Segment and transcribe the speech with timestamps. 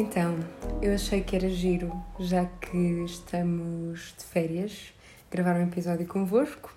[0.00, 0.38] Então,
[0.80, 4.94] eu achei que era giro, já que estamos de férias,
[5.30, 6.74] gravar um episódio convosco,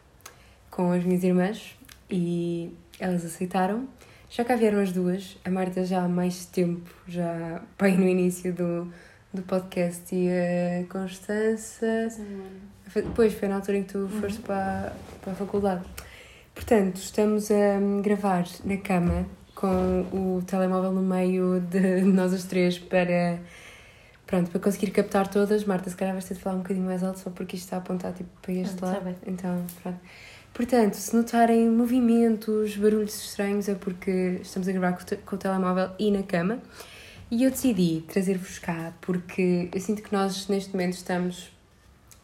[0.69, 1.77] com as minhas irmãs,
[2.11, 3.87] e elas aceitaram.
[4.29, 8.51] Já cá vieram as duas, a Marta já há mais tempo, já bem no início
[8.51, 8.91] do,
[9.33, 12.09] do podcast, e a Constança.
[12.93, 15.85] Depois foi na altura em que tu foste para, para a faculdade.
[16.53, 19.25] Portanto, estamos a gravar na cama
[19.63, 23.39] com o telemóvel no meio de nós as três para,
[24.27, 25.63] pronto, para conseguir captar todas.
[25.63, 27.77] Marta, se calhar vais ter de falar um bocadinho mais alto só porque isto está
[27.77, 29.15] a apontar tipo, para este Ah, tá lado.
[29.25, 29.99] Então, pronto.
[30.53, 35.39] Portanto, se notarem movimentos, barulhos estranhos, é porque estamos a gravar com o, com o
[35.39, 36.59] telemóvel e na cama.
[37.31, 41.49] E eu decidi trazer-vos cá porque eu sinto que nós neste momento estamos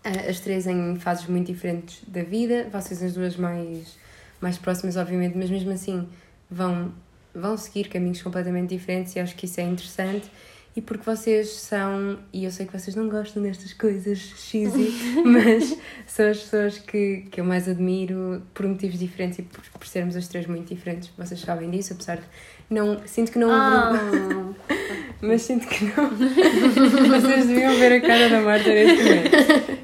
[0.03, 3.97] ah, as três em fases muito diferentes da vida, vocês as duas mais,
[4.41, 6.05] mais próximas, obviamente, mas mesmo assim
[6.51, 6.91] vão,
[7.33, 10.29] vão seguir caminhos completamente diferentes e acho que isso é interessante.
[10.75, 14.93] E porque vocês são, e eu sei que vocês não gostam destas coisas cheesy,
[15.25, 19.87] mas são as pessoas que, que eu mais admiro por motivos diferentes e por, por
[19.87, 21.09] sermos as três muito diferentes.
[21.17, 22.23] Vocês sabem disso, apesar de
[22.69, 23.01] não.
[23.05, 23.49] Sinto que não.
[23.51, 23.91] Ah,
[25.21, 26.09] Mas sinto que não.
[26.15, 29.35] Vocês deviam ver a cara da Marta neste momento.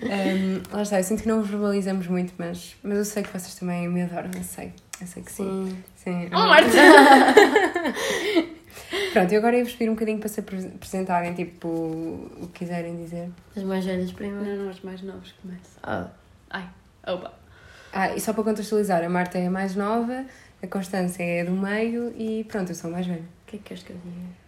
[0.06, 3.56] Um, lá está, eu sinto que não verbalizamos muito, mas, mas eu sei que vocês
[3.56, 4.72] também me adoram, eu sei.
[5.02, 5.78] Eu sei que sim.
[5.96, 6.24] sim.
[6.24, 6.30] sim.
[6.34, 6.70] Oh, Marta!
[9.14, 12.60] Pronto, e agora eu vos pedir um bocadinho para se apre- apresentarem, tipo, o que
[12.60, 13.30] quiserem dizer.
[13.56, 14.46] As mais velhas primeiro.
[14.46, 15.80] Não, não, os mais novos começam.
[15.84, 16.08] Ah,
[16.50, 16.70] Ai,
[17.08, 17.34] opa.
[17.94, 20.26] Ah, e só para contextualizar, a Marta é a mais nova,
[20.62, 23.22] a Constância é a do meio e pronto, eu sou a mais velha.
[23.22, 24.46] o que é que queres que eu diga?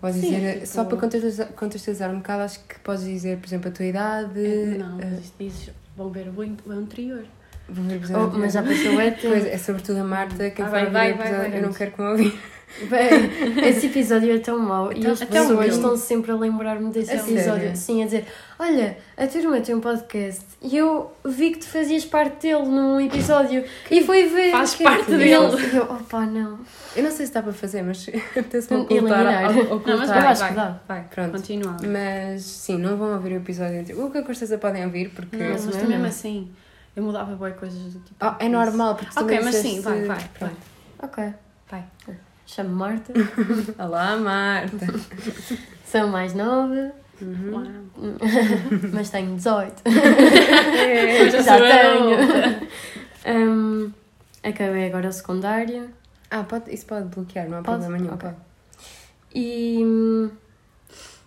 [0.00, 3.46] Podes Sim, dizer, tipo- só para contextualizar, contextualizar um bocado, acho que podes dizer, por
[3.48, 4.40] exemplo, a tua idade.
[4.78, 7.24] não, eh, mas isto dizes, vão ver o anterior.
[7.72, 10.86] Vou ver Oh, mas já passou é Pois, é sobretudo a Marta, quem Ah, vai,
[10.86, 12.40] vai, ouvir o vai, vai, episódio, vai, eu não quero que me ouvir.
[12.88, 16.92] Bem, esse episódio é tão mau e Então- as então pessoas estão sempre a lembrar-me
[16.92, 17.42] desse A episódio.
[17.44, 17.76] sério?
[17.76, 18.26] Sim, a dizer:
[18.60, 22.62] Olha, a tua irmã tem um podcast e eu vi que tu fazias parte dele
[22.68, 24.52] num episódio e fui ver.
[24.52, 25.30] Faz que- parte e dele.
[25.72, 26.60] E eu, opa, não.
[26.94, 28.06] Eu não sei se dá para fazer, mas
[28.38, 29.20] apetece-me Ele ocultar.
[29.20, 29.50] eliminar.
[29.50, 29.86] o- ocultar.
[29.88, 30.48] Não, mas vai, vai.
[30.50, 30.80] que dá.
[30.86, 31.32] Vai, Pronto.
[31.32, 31.76] continua.
[31.84, 34.06] Mas sim, não vão ouvir o episódio anterior.
[34.06, 35.36] O que com certeza podem ouvir, porque.
[35.36, 36.48] Não, mas é mesmo assim,
[36.96, 38.16] eu mudava boas coisas do tipo.
[38.20, 40.56] Ah, é normal, porque tu Ok, mas sim, vai, vai, Pronto.
[41.02, 41.34] Ok.
[41.70, 41.84] Vai.
[42.46, 43.12] Chamo Marta,
[43.78, 44.86] Olá, Marta.
[45.86, 46.92] sou mais nova,
[47.22, 47.86] Uhum.
[48.94, 49.82] Mas tenho 18.
[51.30, 52.16] Já Já eu.
[52.16, 52.68] tenho.
[53.26, 53.92] Hum,
[54.42, 55.90] acabei agora o secundário
[56.30, 57.78] Ah, pode, isso pode bloquear, não há Pode?
[57.80, 58.14] problema nenhum.
[58.14, 58.30] Ok.
[58.30, 58.40] pode.
[59.34, 59.84] e.
[59.84, 60.30] hum,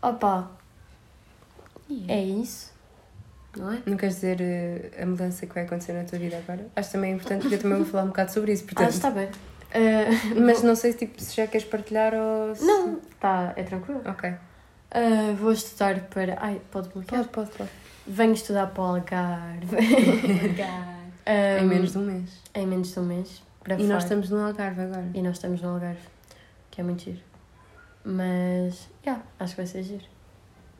[0.01, 0.49] Opa,
[2.07, 2.72] é isso.
[3.57, 3.81] Não é?
[3.85, 6.65] Não queres dizer eh, a mudança que vai acontecer na tua vida agora?
[6.75, 8.89] Acho também importante porque eu também vou falar um bocado sobre isso, Ah, portanto.
[8.93, 9.27] está bem.
[9.27, 12.55] Uh, Mas não sei tipo, se já queres partilhar ou.
[12.55, 14.01] se- Não, tá, é tranquilo.
[14.05, 14.29] Ok.
[14.29, 16.37] Uh, vou estudar para.
[16.39, 17.23] Ai, pode bloquear?
[17.25, 17.69] Pode, pode, pode.
[18.05, 19.77] Venho estudar para o Algarve.
[21.25, 22.41] Em Um, menos de um mês.
[22.53, 23.41] em menos de um mês.
[23.63, 23.99] Para E nós Faro.
[23.99, 25.05] estamos no Algarve agora.
[25.13, 26.01] E nós estamos no Algarve,
[26.69, 27.21] que é muito giro.
[28.03, 30.03] Mas, já, acho que vai ser giro.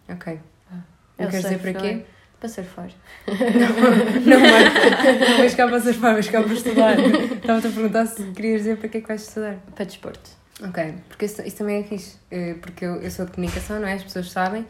[0.10, 0.38] Ok.
[0.70, 0.76] Ah,
[1.18, 2.06] Não queres dizer para não é?
[2.44, 2.90] Para surfar.
[3.26, 5.30] Não, Marta.
[5.30, 7.00] Não vais cá para surfar, vais cá para estudar.
[7.00, 9.56] Estava-te a perguntar se querias dizer para que é que vais estudar.
[9.74, 10.30] Para desporto.
[10.62, 12.18] Ok, porque isso, isso também é fixe.
[12.30, 13.94] eh, Porque eu, eu sou de comunicação, não é?
[13.94, 14.66] As pessoas sabem.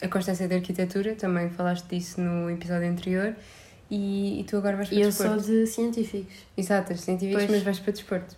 [0.00, 3.34] A Constância é de Arquitetura, também falaste disso no episódio anterior.
[3.90, 5.42] E, e tu agora vais para E eu desporto.
[5.42, 6.32] sou de científicos.
[6.56, 7.50] Exato, científicos, Pois.
[7.50, 8.36] mas vais para desporto.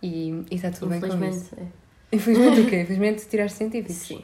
[0.00, 1.36] E, e está tudo bem com Infelizmente.
[1.36, 1.56] isso.
[1.58, 1.64] é.
[2.16, 2.82] Infelizmente o quê?
[2.82, 3.96] Infelizmente tiraste científicos.
[3.96, 4.22] Sim.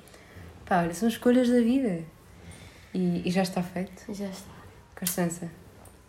[0.65, 2.05] Pá, olha, são escolhas da vida.
[2.95, 4.05] E, e já está feito.
[4.13, 4.51] Já está.
[4.99, 5.51] Constança,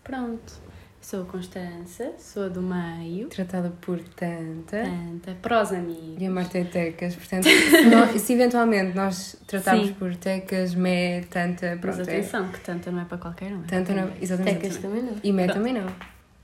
[0.03, 0.61] Pronto.
[1.01, 3.27] Sou a Constança, sou a do meio.
[3.27, 4.83] tratada por tanta.
[4.83, 6.16] Tanta, prós amigos.
[6.22, 9.93] E a Marta é Tecas, portanto, se, nós- se eventualmente nós tratarmos Sim.
[9.96, 12.03] por Tecas, Mé, Tanta, Mas pronto, é.
[12.03, 13.63] atenção, que tanta não é para qualquer um.
[13.63, 14.59] é Tanta não, exatamente.
[14.61, 15.16] Tecas também não.
[15.22, 15.58] E Mé Pronto.
[15.58, 15.93] também não.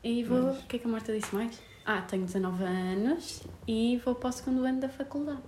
[0.04, 0.42] E vou.
[0.44, 1.58] Mas- O que é que a Marta disse mais?
[1.86, 5.40] Ah, tenho 19 anos e vou para o segundo ano da faculdade.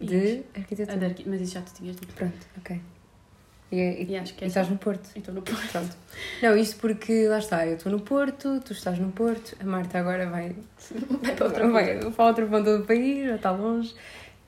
[0.00, 1.14] De arquitetura.
[1.26, 2.14] Mas isso já tu tinhas dito.
[2.14, 2.80] Pronto, ok.
[3.72, 5.08] E, e, E acho que e é estás só- no Porto.
[5.16, 5.68] Então no Porto.
[5.72, 5.96] Pronto.
[6.42, 9.98] Não, isto porque lá está, eu estou no Porto, tu estás no Porto, a Marta
[9.98, 10.54] agora vai,
[11.22, 13.92] Vai para outra vai para outra ponta do país, já está longe,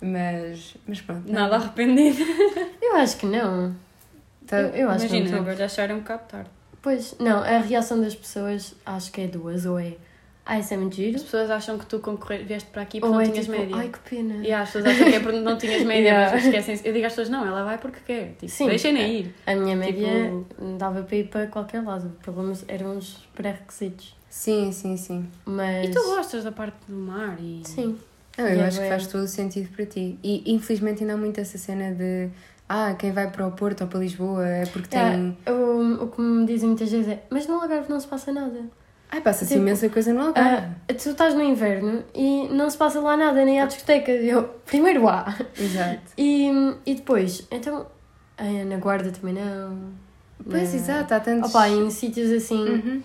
[0.01, 1.27] mas, mas pronto.
[1.27, 1.35] não.
[1.35, 2.23] Nada arrependido.
[2.81, 3.75] Eu acho que não.
[4.47, 5.43] Tá- eu, eu acho que Imagina, não.
[5.43, 6.51] agora já acharam um bocado tarde.
[6.81, 9.67] Pois, não, a reação das pessoas acho que é duas.
[9.67, 9.95] Ou é,
[10.51, 11.15] ah, isso é muito giro.
[11.17, 13.59] As pessoas acham que tu concorrer, vieste para aqui porque Ou não é tinhas tipo,
[13.59, 13.77] média.
[13.77, 14.35] ai que pena.
[14.47, 16.35] E as pessoas acham que é porque não tinhas média, Yeah.
[16.35, 18.33] mas esquecem Eu digo às pessoas, não, ela vai porque quer.
[18.39, 18.67] Tipo, Sim.
[18.69, 19.35] deixem-na ir.
[19.47, 20.09] A minha média
[20.49, 22.07] Tipo- dava para ir para qualquer lado.
[22.07, 24.17] O problema eram os pré-requisitos.
[24.31, 25.27] Sim, sim, sim.
[25.45, 25.89] Mas.
[25.89, 27.61] E tu gostas da parte do mar e...
[27.65, 27.99] Sim.
[28.39, 28.89] Não, eu E é acho que bué.
[28.91, 30.19] faz todo o sentido para ti.
[30.23, 32.29] E infelizmente ainda há muito essa cena de
[32.69, 35.37] ah, quem vai para o Porto ou para Lisboa é porque tem.
[35.47, 38.61] O, o que me dizem muitas vezes é, mas no Algarve não se passa nada.
[39.11, 40.67] Ai, passa-se Tipo, imensa coisa no Algarve.
[40.89, 44.23] Ah, tu estás no inverno e não se passa lá nada, nem há discotecas.
[44.23, 45.35] Eu, primeiro há.
[45.59, 46.01] Exato.
[46.17, 46.51] E,
[46.85, 47.87] e depois, então,
[48.37, 49.93] ah, na Guarda também não.
[50.49, 51.51] Pois, Na- exato, há tantos.
[51.51, 53.03] Opa, em sítios assim, Uhum.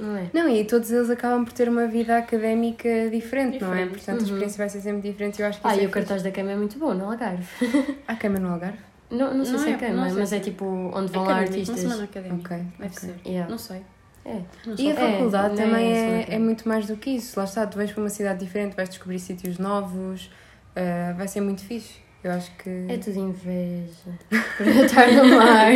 [0.00, 0.26] não é?
[0.32, 3.84] Não, e todos eles acabam por ter uma vida académica diferente, não é?
[3.84, 3.90] Diferente.
[3.92, 4.24] Portanto, a Uhum.
[4.24, 6.50] experiência vai ser sempre diferente eu acho que Ah, e é o cartaz da cama
[6.52, 7.46] é muito bom no Algarve.
[8.08, 8.78] Há cama no Algarve?
[9.10, 10.40] Não, não sei Não se é, é- cama, mas é é.
[10.40, 10.64] tipo
[10.94, 11.68] onde vão lá artistas.
[11.68, 12.54] Uma semana académica.
[12.54, 12.66] Ok.
[12.78, 12.98] Deve ok.
[12.98, 13.14] ser.
[13.30, 13.50] Yeah.
[13.50, 13.82] Não sei.
[14.24, 14.40] É.
[14.66, 17.38] Não E a faculdade É, também não é é, é muito mais do que isso.
[17.38, 20.30] Lá está, tu vens para uma cidade diferente, vais descobrir sítios novos,
[20.76, 22.00] ah, vai ser muito fixe.
[22.22, 22.86] Eu acho que.
[22.88, 24.12] É tudo inveja.
[24.56, 25.72] Por estar no mar.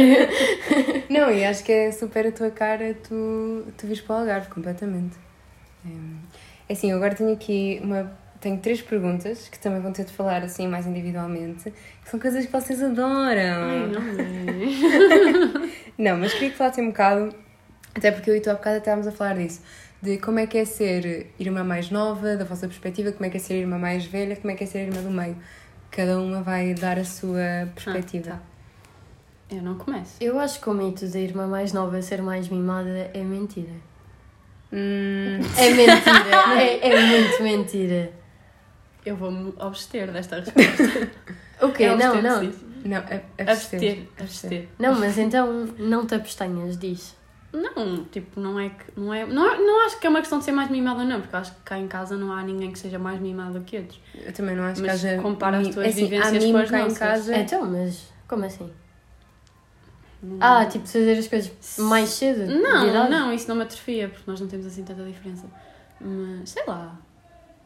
[1.11, 4.49] Não, e acho que é super a tua cara tu, tu vires para o Algarve
[4.49, 5.17] completamente.
[6.69, 8.13] É assim, eu agora tenho aqui uma.
[8.41, 11.73] Tenho três perguntas que também vão ter de falar assim mais individualmente,
[12.05, 13.65] que são coisas que vocês adoram.
[13.65, 15.67] Ai, não é.
[15.99, 17.35] Não, mas queria que falassem um bocado,
[17.97, 19.61] até porque eu e tu há bocado até estávamos a falar disso,
[20.03, 23.37] de como é que é ser irmã mais nova, da vossa perspectiva, como é que
[23.39, 25.37] é ser irmã mais velha, como é que é ser irmã do meio.
[25.91, 28.31] Cada uma vai dar a sua perspectiva.
[28.33, 28.41] tá.
[29.49, 30.17] Eu não começo.
[30.21, 33.73] Eu acho que o mito da irmã mais nova ser mais mimada é mentira.
[34.73, 36.61] Hum, É mentira.
[36.61, 38.11] é, é muito mentira.
[39.05, 41.11] Eu vou-me abster desta resposta.
[41.63, 41.85] O quê?
[41.85, 42.53] É não, abster, não.
[42.85, 44.07] não, é, é Abster.
[44.21, 44.69] Abster.
[44.79, 47.17] Não, mas então não te abstenhas, diz.
[47.53, 48.85] Não, tipo, não é que.
[49.01, 51.35] Não, é, não, não acho que é uma questão de ser mais mimada, não, porque
[51.37, 54.01] acho que cá em casa não há ninguém que seja mais mimado que outros.
[54.15, 55.23] Eu também não acho Mas que haja.
[55.23, 57.37] compara as tuas é assim, vivências com as cá em casa.
[57.37, 58.71] Então, mas como assim?
[60.23, 62.47] Não- Ah, tipo fazer as coisas mais cedo?
[62.47, 65.47] Não, não, isso não me atrofia, porque nós não temos assim tanta diferença.
[66.01, 66.99] Mas, sei lá,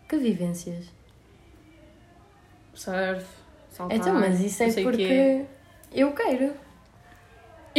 [0.09, 0.87] Que vivências?
[2.75, 3.25] surf,
[3.71, 3.97] saltar.
[3.99, 5.45] então, mas isso é porque quê.
[5.93, 6.55] eu quero.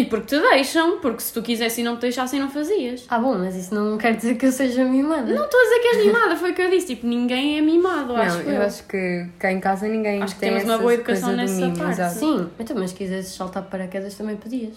[0.02, 3.06] E porque te deixam, porque se tu quisesse e não te deixassem, não fazias.
[3.10, 5.34] Ah, bom, mas isso não quer dizer que eu seja mimada.
[5.34, 6.88] Não estou a dizer que és mimada, foi o que eu disse.
[6.88, 8.62] Tipo, ninguém é mimado, Não, acho eu, eu.
[8.62, 11.78] acho que cá em casa ninguém Acho que tem temos uma boa educação nessa mimo,
[11.78, 11.92] parte.
[11.92, 12.16] exato.
[12.16, 14.74] Sim, então, mas se quisesses saltar para paraquedas também podias.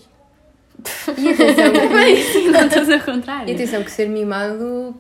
[1.16, 1.72] E atenção,
[2.52, 3.48] não estás ao contrário.
[3.48, 4.94] e atenção que ser mimado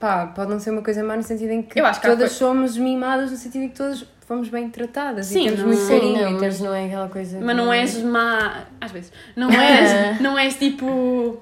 [0.00, 2.32] pá, pode não ser uma coisa má no sentido em que Eu acho que todas
[2.32, 5.80] somos mimadas no sentido em que todas fomos bem tratadas Sim, e temos não- muito
[5.82, 6.30] Sim, carinho.
[6.32, 7.38] não, mas não é aquela coisa.
[7.40, 8.64] Mas de- não és má.
[8.80, 9.12] Às vezes.
[9.36, 11.40] Não és, não és tipo.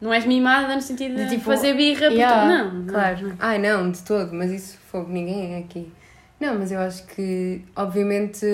[0.00, 2.06] Não és mimada no sentido de, De, tipo, fazer birra.
[2.06, 3.28] porque- yeah, não, não, Claro.
[3.28, 3.36] não.
[3.38, 5.92] Ai, não, de todo, mas isso fogo, ninguém é aqui.
[6.40, 8.46] Não, mas eu acho que, obviamente,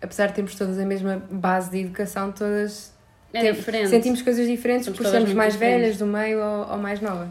[0.00, 2.94] apesar de termos todas a mesma base de educação, todas
[3.34, 3.88] É tem- diferente.
[3.90, 5.82] sentimos coisas diferentes Somos por sermos mais diferentes.
[5.82, 7.28] velhas, do meio ou, ou mais nova.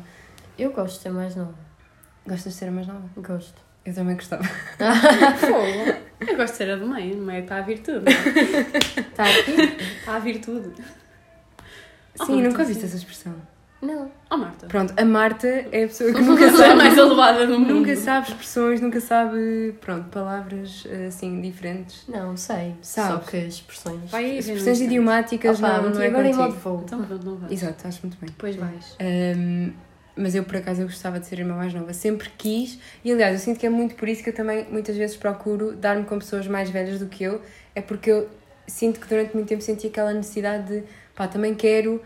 [0.60, 1.56] Eu gosto de ser mais nova.
[2.28, 3.02] Gostas de ser a mais nova?
[3.18, 3.62] Gosto.
[3.86, 4.44] Eu também gostava.
[4.44, 6.00] Fogo.
[6.22, 7.18] Eu gosto de ser a do meio.
[7.18, 8.06] No meio está a virtude.
[8.10, 9.84] Está aqui?
[10.00, 10.72] Está a virtude.
[12.20, 12.88] Oh, Sim, Marta, nunca ouviste sim.
[12.88, 13.36] essa expressão.
[13.82, 14.10] Não.
[14.32, 14.68] Oh, Marta.
[14.68, 17.74] Pronto, a Marta é a pessoa que Nunca a sabe, mais elevada do mundo.
[17.74, 22.06] nunca sabe expressões, nunca sabe, pronto, palavras assim diferentes.
[22.08, 22.76] Não, sei.
[22.82, 23.26] Sabes.
[23.26, 24.10] Só que expressões.
[24.10, 26.84] Vai aí Expressões idiomáticas Opa, não, não é agora em modo voo.
[26.86, 27.52] Então pronto, não vais.
[27.52, 28.30] Exato, acho muito bem.
[28.30, 28.96] Depois vais.
[29.02, 29.74] Um,
[30.16, 31.94] mas eu, por acaso, eu gostava de ser irmã mais nova.
[31.94, 32.80] Sempre quis.
[33.04, 35.74] E, aliás, eu sinto que é muito por isso que eu também, muitas vezes, procuro
[35.76, 37.42] dar-me com pessoas mais velhas do que eu.
[37.74, 38.30] É porque eu
[38.68, 40.84] sinto que durante muito tempo senti aquela necessidade de,
[41.16, 42.02] pá, também quero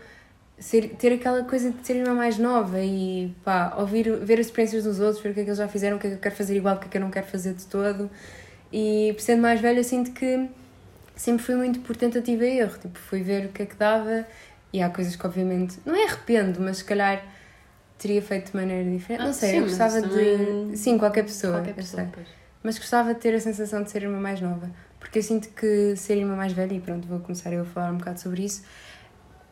[0.58, 4.84] ser, ter aquela coisa de ser irmã mais nova e, pá, ouvir, ver as experiências
[4.84, 6.20] dos outros, ver o que é que eles já fizeram, o que é que eu
[6.20, 8.10] quero fazer igual, o que é que eu não quero fazer de todo.
[8.72, 10.48] E, por sendo mais velha, sinto que
[11.14, 12.78] sempre fui muito por tentativa e erro.
[12.78, 14.26] Tipo, fui ver o que é que dava
[14.72, 17.22] e há coisas que, obviamente, não é arrependo, mas se calhar
[17.98, 19.22] teria feito de maneira diferente.
[19.22, 20.76] Ah, não sei, sim, eu gostava de.
[20.76, 21.54] Sim, qualquer pessoa.
[21.54, 22.08] Qualquer pessoa.
[22.62, 24.70] Mas gostava de ter a sensação de ser irmã mais nova.
[24.98, 27.92] Porque eu sinto que ser irmã mais velha, e pronto, vou começar eu a falar
[27.92, 28.64] um bocado sobre isso,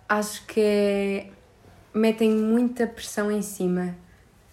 [0.08, 1.26] acho que é.
[1.94, 3.94] metem muita pressão em cima.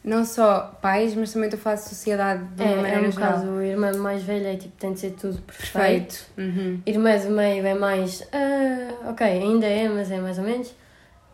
[0.03, 3.07] Não só pais, mas também estou a falar de sociedade de uma É, é maneira
[3.07, 3.31] um geral.
[3.33, 5.71] caso, a irmã mais velha é tipo, tem de ser tudo perfeito.
[5.71, 6.25] Perfeito.
[6.38, 6.81] Uhum.
[6.85, 10.75] Irmã do meio é mais, ah, ok, ainda é, mas é mais ou menos.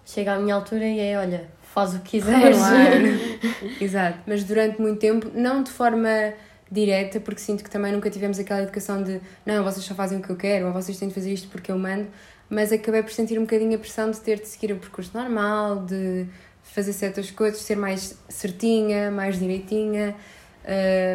[0.06, 1.48] Chega à minha altura e é, olha,
[1.80, 2.58] faz o que quiseres.
[2.58, 3.80] Claro.
[3.80, 6.34] Exato, mas durante muito tempo, não de forma
[6.72, 10.22] direta, porque sinto que também nunca tivemos aquela educação de não, vocês só fazem o
[10.22, 12.08] que eu quero, ou vocês têm de fazer isto porque eu mando,
[12.50, 15.86] mas acabei por sentir um bocadinho a pressão de ter de seguir o percurso normal,
[15.86, 16.28] de
[16.62, 20.16] fazer certas coisas, ser mais certinha, mais direitinha.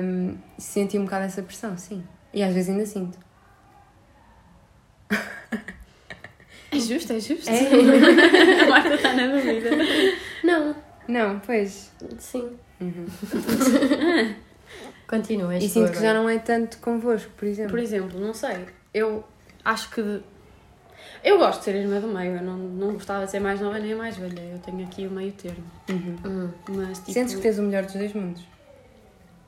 [0.03, 2.03] hum, senti um bocado essa pressão, sim.
[2.33, 3.19] E às vezes ainda sinto.
[6.77, 7.49] É justo, é justo.
[7.51, 8.63] É?
[8.65, 9.71] a Marta está na dúvida.
[10.43, 10.77] Não,
[11.09, 11.93] Não, pois.
[12.19, 12.51] sim.
[12.81, 13.07] Uhum.
[15.07, 15.57] Continua.
[15.57, 17.71] E sinto que já não é tanto convosco, por exemplo.
[17.71, 19.23] Por exemplo, não sei, eu
[19.65, 20.21] acho que.
[21.23, 23.79] Eu gosto de ser irmã do meio, eu não, não gostava de ser mais nova
[23.79, 25.65] nem mais velha, eu tenho aqui o meio termo.
[25.89, 26.17] Uhum.
[26.25, 27.13] Hum, Mas tipo.
[27.13, 28.43] Sentes que tens o melhor dos dois mundos?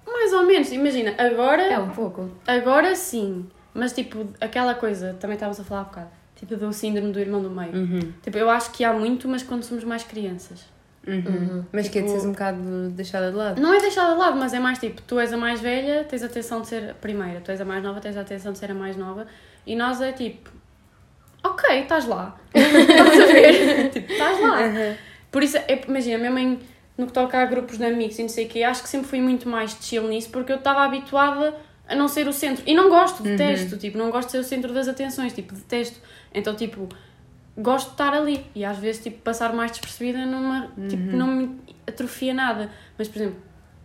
[0.06, 1.62] Mais ou menos, imagina, agora.
[1.62, 2.30] É um pouco.
[2.46, 7.12] Agora sim, mas tipo, aquela coisa, também estávamos a falar há bocado, tipo do síndrome
[7.12, 7.74] do irmão do meio.
[7.74, 8.12] Uhum.
[8.22, 10.64] Tipo, eu acho que há muito, mas quando somos mais crianças.
[11.06, 11.22] Uhum.
[11.26, 11.64] Uhum.
[11.72, 13.60] Mas que é de Tipo- seres um bocado deixada de lado?
[13.62, 16.22] Não é deixar de lado, mas é mais tipo, tu és a mais velha, tens
[16.22, 18.58] a atenção de ser a primeira, tu és a mais nova, tens a atenção de
[18.58, 19.26] ser a mais nova,
[19.64, 20.50] e nós é tipo,
[21.44, 22.36] ok, estás lá.
[22.54, 23.90] Estás a ver?
[23.90, 24.60] tipo, estás lá.
[24.66, 24.94] Uhum.
[25.30, 26.58] Por isso, é, imagina, mesmo em,
[26.98, 29.06] no que toca a grupos de amigos e não sei o quê, acho que sempre
[29.08, 31.54] fui muito mais chill nisso porque eu estava habituada
[31.88, 32.64] a não ser o centro.
[32.66, 36.00] E não gosto, detesto, tipo, não gosto de ser o centro das atenções, tipo, detesto.
[36.36, 36.88] Então, tipo,
[37.56, 41.58] gosto de estar ali e às vezes, tipo, passar mais despercebida numa, tipo, não me
[41.86, 42.70] atrofia nada.
[42.98, 43.38] Mas, por exemplo,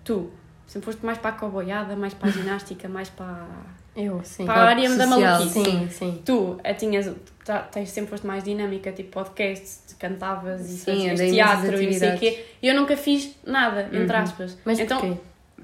[0.04, 0.30] tu
[0.68, 3.48] sempre foste mais para a coboiada, mais para a ginástica, mais para,
[3.96, 4.46] Eu, sim.
[4.46, 5.64] para a área da maluquice.
[5.64, 6.22] Sim, sim.
[6.26, 7.10] Tu eh, tinhas,
[7.46, 11.94] tá- tens, sempre foste mais dinâmica, tipo podcasts, cantavas e Sim, fazias teatro e não
[11.94, 12.46] sei o quê.
[12.62, 14.58] E eu nunca fiz nada, entre aspas.
[14.66, 15.18] Mas então, porquê?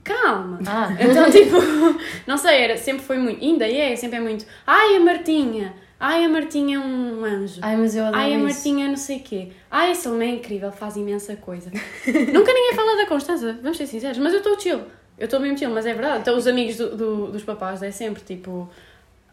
[0.03, 0.59] calma.
[0.65, 1.55] Ah, Então, tipo,
[2.27, 4.45] não sei, era, sempre foi muito, ainda é, sempre é muito.
[4.65, 7.59] Ai, a Martinha, ai, a Martinha é um anjo.
[7.61, 8.43] ai, mas eu adoro Ai, a isso.
[8.45, 9.47] Martinha não sei o quê.
[9.71, 11.69] Ai, esse homem é incrível, faz imensa coisa.
[12.05, 14.81] Nunca ninguém fala da Constança, vamos ser sinceros, mas eu estou chill.
[15.17, 16.19] Eu estou mesmo chill, mas é verdade.
[16.21, 18.69] Então, os amigos do, do- dos papás é sempre tipo.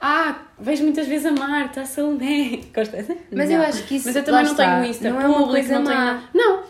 [0.00, 2.60] Ah, vejo muitas vezes a Marta, a Salomé.
[2.74, 3.14] Constança?
[3.30, 3.56] Mas Não.
[3.56, 4.06] eu acho que isso.
[4.06, 6.22] Mas eu também não tenho está, Insta Não é uma público, coisa não tenho má.
[6.34, 6.62] Não,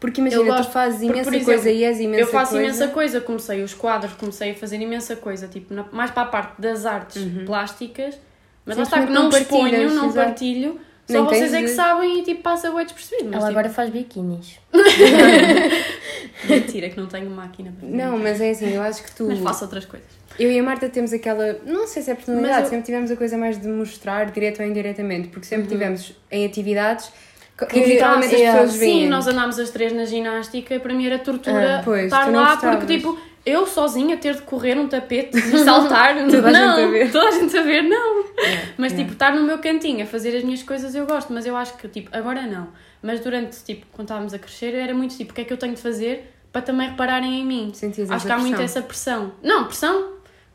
[0.00, 2.26] Porque imagina, Eu gosto- tu fazes porque, imensa por coisa exemplo, e és imensa eu
[2.26, 2.64] faço coisa.
[2.66, 3.20] imensa coisa.
[3.20, 6.84] Comecei os quadros, comecei a fazer imensa coisa, tipo, na- mais para a parte das
[6.86, 8.18] artes plásticas.
[8.66, 10.14] Mas lá está, que não exponho, não exato.
[10.14, 10.80] partilho.
[11.06, 13.28] Só Nem vocês é que de- sabem e tipo passa o despercebido.
[13.28, 14.58] Ela tipo, agora faz biquinis.
[16.48, 17.96] mentira que não tenho máquina para fazer.
[18.02, 19.26] Não, mas é assim, eu acho que tu.
[19.28, 20.08] Mas faço outras coisas.
[20.38, 21.58] Eu e a Marta temos aquela.
[21.64, 24.66] Não sei se é personalidade, eu- sempre tivemos a coisa mais de mostrar, direto ou
[24.66, 27.10] indiretamente, porque sempre tivemos em atividades
[27.56, 27.64] que
[28.02, 29.04] ah, as pessoas veem.
[29.04, 32.30] Sim, nós andámos as três na ginástica e para mim era tortura Ah, pois, estar
[32.30, 36.76] lá porque tipo, eu sozinha ter de correr um tapete e saltar, Toda a não,
[36.76, 37.12] gente a ver.
[37.12, 38.24] toda a gente a ver, não.
[38.38, 38.96] Yeah, Mas yeah.
[38.96, 41.76] tipo, estar no meu cantinho a fazer as minhas coisas eu gosto, mas eu acho
[41.78, 42.68] que tipo, agora não.
[43.00, 45.56] Mas durante, tipo, quando estávamos a crescer era muito tipo, o que é que eu
[45.56, 47.70] tenho de fazer para também repararem em mim?
[47.72, 48.64] Sentias Acho que há muito pressão.
[48.80, 49.32] essa pressão.
[49.42, 50.12] Não, pressão?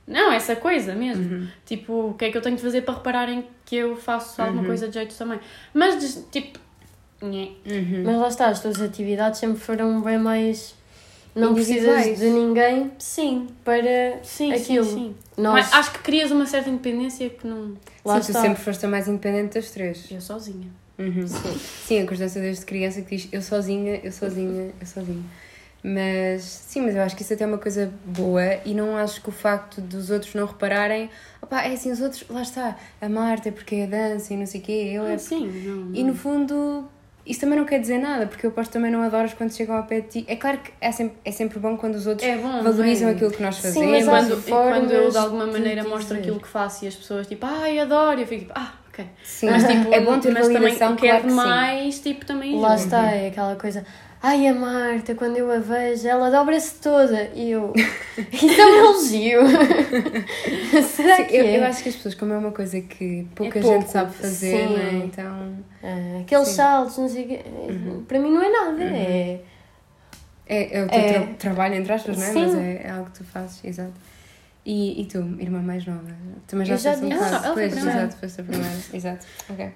[0.08, 1.24] Não, essa coisa mesmo.
[1.36, 1.48] Uhum.
[1.66, 4.48] Tipo, o que é que eu tenho de fazer para repararem que eu faço Uhum.
[4.48, 5.40] alguma coisa de jeito também?
[5.74, 6.60] Mas, tipo,
[7.22, 7.50] nhé.
[7.66, 8.04] Uhum.
[8.06, 10.76] Mas lá está, as tuas atividades sempre foram bem mais.
[11.34, 14.84] Não precisas de ninguém sim, para sim, aquilo.
[14.86, 15.16] sim, sim.
[15.38, 15.54] nós.
[15.54, 17.74] Mas acho que crias uma certa independência que não...
[18.04, 18.42] lá Sim, tu está.
[18.42, 20.12] sempre foste a mais independente das três.
[20.12, 20.68] Eu sozinha.
[21.00, 21.26] Uhum.
[21.28, 25.24] Sim, a Constância desde criança que diz eu sozinha, eu sozinha, eu sozinha.
[25.84, 29.20] Mas sim, mas eu acho que isso até é uma coisa boa e não acho
[29.20, 31.10] que o facto dos outros não repararem,
[31.42, 34.46] opá, é assim, os outros, lá está, a Marta é porque é dança e não
[34.46, 36.10] sei o quê, eu é Ah, sim, não, E não.
[36.12, 36.88] no fundo,
[37.26, 39.76] isso também não quer dizer nada, porque eu aposto que também não adoras quando chegam
[39.76, 40.26] ao pé de ti.
[40.28, 43.12] É claro que é sempre, é sempre bom quando os outros É bom, valorizam é.
[43.12, 43.90] aquilo que nós Sim, fazemos.
[43.92, 46.88] mas E há quando, e quando eu de alguma maneira mostro aquilo que faço e
[46.88, 49.06] as pessoas tipo, ai, adoro, eu fico tipo, ah, ok.
[49.24, 51.36] Sim, Mas tipo, é bom ter mas também validação, o que é claro que sim.
[51.38, 52.84] demais, tipo, também Lá ajuda.
[52.86, 53.86] está, é aquela coisa.
[54.24, 57.24] Ai, a Marta, quando eu a vejo, ela dobra-se toda.
[57.34, 57.74] E eu.
[58.32, 59.42] Isso é um elogio.
[60.88, 61.58] Será Sim, que eu, é?
[61.58, 64.58] eu acho que as pessoas, como é uma coisa que pouca pouco, gente sabe fazer,
[64.68, 64.74] sim.
[64.74, 65.06] não é?
[65.06, 65.56] Então.
[65.84, 66.54] Ah, aqueles Sim.
[66.54, 67.40] saltos, não sei o quê.
[68.08, 68.84] Para mim não é nada.
[68.84, 69.42] É.
[70.46, 71.14] É, é o teu É.
[71.14, 72.32] tra- trabalho, entre aspas, não é?
[72.32, 72.40] Sim.
[72.46, 73.94] Mas é, é algo que tu fazes, exato.
[74.64, 76.04] E, e tu, irmã mais nova?
[76.46, 77.24] Também já Eu já foste um disse.
[77.24, 77.36] bocado.
[77.38, 78.00] Ela- ela foi a Pois, primeira.
[78.04, 78.76] exato, foste a primeira.
[78.94, 79.72] exato, ok.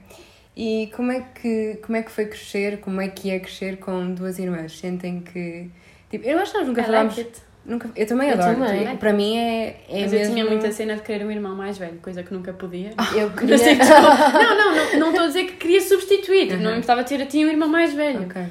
[0.55, 4.13] E como é, que, como é que foi crescer, como é que é crescer com
[4.13, 4.77] duas irmãs?
[4.77, 5.69] Sentem que...
[6.09, 7.17] Tipo, eu acho que nós nunca I falámos...
[7.17, 7.31] like.
[7.65, 8.59] Nunca, eu também Eu adoro.
[8.59, 8.85] também.
[8.85, 10.17] Tipo, Para mim é, é Mas mesmo...
[10.17, 12.91] eu tinha muita cena de querer um irmão mais velho, coisa que nunca podia.
[13.17, 13.57] Eu queria.
[13.57, 17.19] Não, não, não, não estou a dizer que queria substituir, tipo, não me importava ter
[17.21, 18.41] a ti um irmão mais velho, Ok.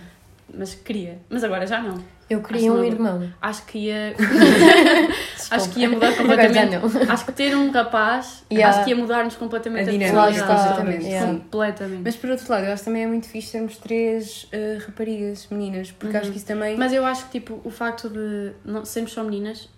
[0.59, 1.19] Mas queria.
[1.29, 2.03] Mas agora já não.
[2.31, 2.85] Eu queria Acho um não.
[2.85, 3.33] irmão.
[3.43, 4.15] Acho que ia.
[5.51, 6.77] acho que ia mudar completamente.
[6.77, 7.13] não.
[7.13, 8.75] Acho que ter um rapaz, Yeah.
[8.75, 11.05] acho que ia mudar-nos completamente A a dinâmica, completamente.
[11.05, 11.27] Yeah.
[11.33, 12.03] Completamente.
[12.05, 15.47] Mas por outro lado, eu acho que também é muito fixe termos três eh, raparigas,
[15.51, 16.23] meninas, porque Uhum.
[16.23, 16.77] acho que isso também...
[16.77, 19.69] Mas eu acho que tipo, o facto de não sermos só meninas,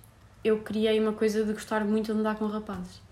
[0.45, 3.05] eu criei uma coisa de gostar muito de andar com rapazes.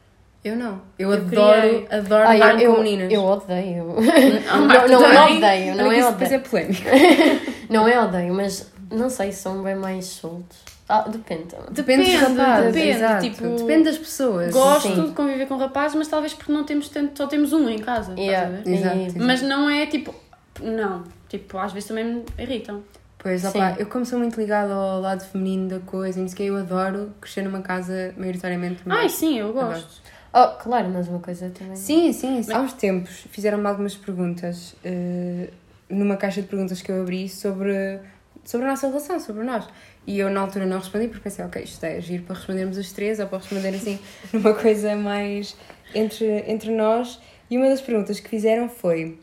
[0.45, 0.81] Eu não.
[0.99, 1.89] Eu, Eu adoro, criei.
[1.91, 3.13] adoro Ah, andar eu, com eu, meninas.
[3.13, 3.97] eu odeio.
[4.49, 5.37] Ah, Não, Marta não, não também?
[5.39, 6.35] odeio, não é isso depois odeio.
[6.35, 6.83] é polémico.
[7.75, 10.59] Não é odeio, mas não sei, são bem mais soltos.
[10.89, 11.45] Ah, depende.
[11.71, 13.23] Depende, dos Depende, rapazes, depende, exato.
[13.23, 14.53] tipo, depende das pessoas.
[14.53, 15.07] Gosto Sim.
[15.09, 18.13] de conviver com rapazes, mas talvez porque não temos tanto, só temos um em casa.
[18.13, 18.51] estás a Yeah.
[18.63, 18.69] ver?
[18.71, 19.25] Exato, exato.
[19.25, 20.15] Mas não é tipo.
[20.63, 21.05] Não.
[21.29, 22.83] Tipo, às vezes também me irritam.
[23.19, 26.43] Pois, opá, eu como sou muito ligada ao lado feminino da coisa, não sei que,
[26.45, 30.03] eu adoro crescer numa casa maioritariamente Ai, sim, eu gosto.
[30.35, 31.75] Oh, claro, mas uma coisa também.
[31.75, 32.53] Sim, sim, sim.
[32.53, 35.49] Há uns tempos fizeram-me algumas perguntas eh,
[35.89, 38.01] numa caixa de perguntas que eu abri sobre,
[38.45, 39.67] sobre a nossa relação, sobre nós.
[40.07, 42.93] E eu na altura não respondi porque pensei, ok, isto é giro para respondermos os
[42.93, 43.99] três ou para responder assim
[44.33, 45.57] numa coisa mais
[45.95, 47.21] entre, entre nós.
[47.51, 49.19] E uma das perguntas que fizeram foi: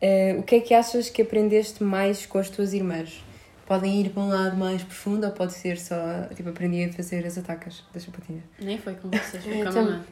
[0.00, 3.24] eh, o que é que achas que aprendeste mais com as tuas irmãs?
[3.66, 5.96] Podem ir para um lado mais profundo ou pode ser só,
[6.34, 8.42] tipo, aprendi a fazer as atacas das sapatinhas?
[8.58, 9.84] Nem foi com vocês, foi com a também.
[9.84, 10.06] mamãe.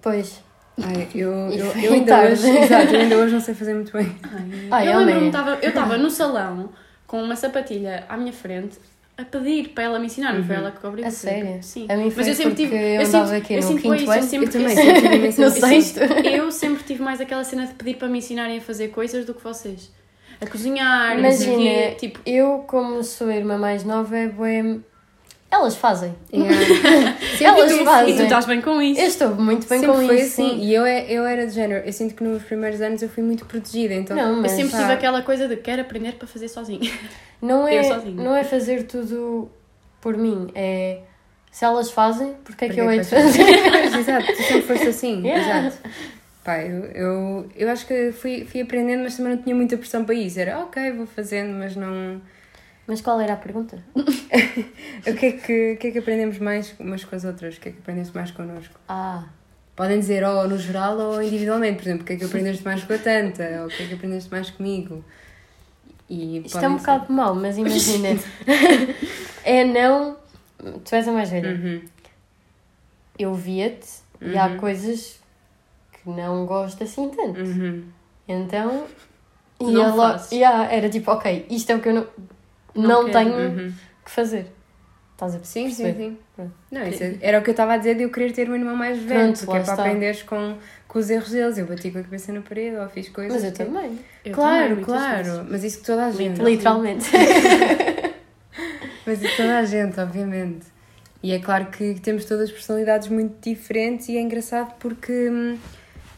[0.00, 0.40] Pois.
[0.82, 4.14] Ai, eu, eu, eu ainda hoje, exato, eu ainda hoje não sei fazer muito bem.
[4.70, 5.32] Ai, eu lembro-me,
[5.62, 6.70] eu estava no salão
[7.06, 8.78] com uma sapatilha à minha frente
[9.18, 11.04] a pedir para ela me ensinar, não foi ela que cobriu.
[11.06, 11.58] A sério?
[11.62, 11.86] Sim.
[11.90, 12.74] A mim foi Mas eu sempre tive.
[12.74, 14.22] eu eu andava aqui eu no sempre quinto eu ano.
[14.22, 15.98] sempre, Eu também, eu sempre eu sempre- sexto.
[16.26, 19.34] Eu sempre tive mais aquela cena de pedir para me ensinarem a fazer coisas do
[19.34, 19.90] que vocês.
[20.40, 24.16] A cozinhar, não sei o Imagina, quê, tipo, eu, como sou a irmã mais nova,
[24.16, 24.78] é bué...
[25.50, 26.14] Elas fazem.
[26.32, 26.56] Yeah.
[27.40, 28.22] Elas e tu fazem.
[28.22, 29.00] estás bem com isso.
[29.00, 30.50] Eu estou muito bem Sempre com foi isso, assim.
[30.50, 30.60] sim.
[30.64, 31.84] E eu, é- eu era de género.
[31.84, 33.94] Eu sinto que nos primeiros anos eu fui muito protegida.
[33.94, 34.78] Então, Não, Eu mas sempre pá.
[34.78, 36.80] tive aquela coisa de quero aprender para fazer sozinho.
[37.42, 38.22] não eu é, sozinha.
[38.22, 39.50] não é fazer tudo
[40.00, 40.48] por mim.
[40.54, 41.00] É...
[41.50, 43.42] Se elas fazem, porque é que Porque eu é hei de fazer?
[43.98, 45.26] Exato, tu sempre foste assim.
[45.26, 45.66] Yeah.
[45.66, 45.78] Exato.
[46.44, 50.04] Pá, eu, eu, eu acho que fui, fui aprendendo, mas também não tinha muita pressão
[50.04, 50.38] para isso.
[50.38, 52.20] Era ok, vou fazendo, mas não.
[52.90, 53.78] Mas qual era a pergunta?
[55.06, 57.56] O que é que, o que, é que aprendemos mais umas com as outras?
[57.56, 58.74] O que é que aprendeste mais connosco?
[58.88, 59.24] Ah,
[59.74, 62.84] Podem dizer ou no geral ou individualmente, por exemplo, o que é que aprendeste mais
[62.84, 65.02] com a Tanta, ou o que é que aprendeste mais comigo.
[66.08, 68.08] E isto é um bocado mau, mas imagina.
[69.44, 70.16] é não...
[70.84, 71.48] Tu és a mais velha.
[71.50, 71.80] Uhum.
[73.18, 73.88] Eu via-te
[74.20, 74.58] e há Uhum.
[74.58, 75.18] coisas
[75.92, 77.40] que não gosto assim tanto.
[77.40, 77.84] Uhum.
[78.28, 78.86] Então...
[79.60, 80.32] Não ia logo- fazes.
[80.32, 82.06] Yeah, era tipo, ok, isto é o que eu não,
[82.74, 83.72] não, Não tenho Uhum.
[84.04, 84.46] que fazer.
[85.12, 85.94] Estás a Sim, sim, perceber?
[86.04, 86.18] sim.
[86.34, 86.52] Pronto.
[86.70, 88.54] Não, isso é- era o que eu estava a dizer de eu querer ter um
[88.54, 89.82] irmão mais velho, Pronto, porque é para está.
[89.84, 90.56] aprenderes com,
[90.88, 91.58] com os erros deles.
[91.58, 93.34] Eu bati com a cabeça na parede ou fiz coisas.
[93.34, 93.98] Mas eu que- também.
[94.24, 95.24] Eu Claro, também, claro.
[95.24, 95.46] vezes.
[95.50, 96.40] Mas isso que toda a gente.
[96.42, 97.10] Literalmente.
[99.06, 100.66] Mas isso toda a gente, obviamente.
[101.22, 105.58] E é claro que temos todas personalidades muito diferentes e é engraçado porque hum,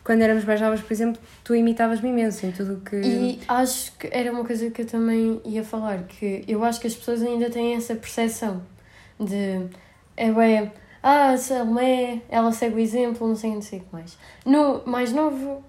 [0.05, 2.97] quando éramos mais novas, por exemplo, tu imitavas-me imenso em tudo o que.
[2.97, 6.87] E acho que era uma coisa que eu também ia falar, que eu acho que
[6.87, 8.63] as pessoas ainda têm essa percepção
[9.19, 9.67] de
[10.17, 10.71] é bem,
[11.03, 14.19] ah, se ela é, ela segue o exemplo, não sei, não sei o que mais.
[14.45, 15.65] No mais novo,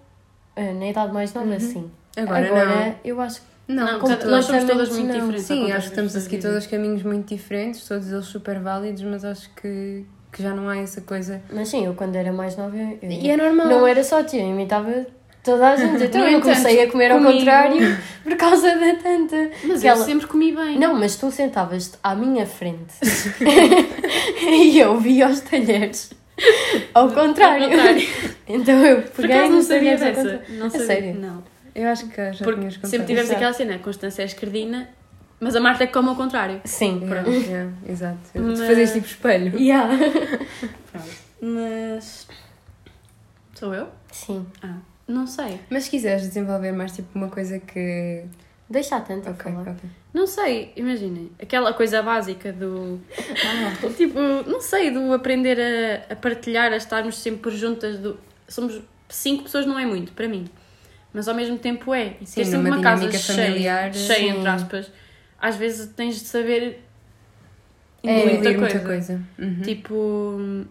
[0.55, 1.89] eh, na idade mais nova, sim.
[2.15, 3.85] Agora, Agora eu acho que não.
[3.99, 5.13] Não, Não, nós somos todas muito não.
[5.13, 5.45] diferentes.
[5.45, 9.23] Sim, acho que estamos a seguir todos caminhos muito diferentes, todos eles super válidos, mas
[9.23, 11.41] acho que, que já não há essa coisa.
[11.51, 13.67] Mas sim, eu quando era mais nova, eu, E é normal.
[13.67, 15.05] não era só tia, eu imitava
[15.43, 16.03] toda a gente.
[16.03, 19.51] Então eu entanto, comecei a comer ao comigo- contrário por causa da tanta.
[19.63, 20.79] Mas Que eu ela- sempre comi bem.
[20.79, 22.93] Não, mas tu sentavas-te à minha frente
[24.41, 26.11] e eu via os talheres
[26.93, 27.65] ao contrário.
[27.65, 28.07] Ao contrário.
[28.47, 30.41] Então eu Por peguei acaso não sabia ao dessa.
[30.49, 30.87] Não A sabia.
[30.87, 31.15] sério?
[31.15, 31.43] Não.
[31.75, 34.89] Eu acho que já Porque sempre tivemos aquela cena, a Constância é esquerdina,
[35.43, 36.61] mas a Marta é como ao contrário.
[36.65, 37.01] Sim.
[37.03, 38.17] Yeah, yeah, exato.
[38.33, 39.57] Tu Mas- fazes tipo espelho.
[39.59, 39.89] Yeah.
[41.41, 42.27] Mas.
[43.55, 43.87] Sou eu?
[44.11, 44.45] Sim.
[44.61, 44.77] Ah,
[45.07, 45.59] não sei.
[45.69, 48.23] Mas se quiseres desenvolver mais tipo uma coisa que.
[48.69, 49.61] Deixa tanto a Ok, falar.
[49.71, 49.89] ok.
[50.13, 51.29] Não sei, imaginem.
[51.41, 52.99] Aquela coisa básica do.
[53.97, 57.97] tipo, não sei, do aprender a, a partilhar, a estarmos sempre juntas.
[57.99, 60.45] Do, somos cinco pessoas, não é muito para mim.
[61.13, 62.15] Mas ao mesmo tempo é.
[62.21, 64.37] E Sim, ter sempre uma casa cheia, familiar, cheia sim.
[64.39, 64.91] entre aspas.
[65.43, 66.79] Às vezes tens de saber
[68.03, 69.13] É, incluir Incluir muita muita coisa.
[69.15, 69.21] coisa.
[69.39, 69.61] Uhum.
[69.61, 70.65] Tipo,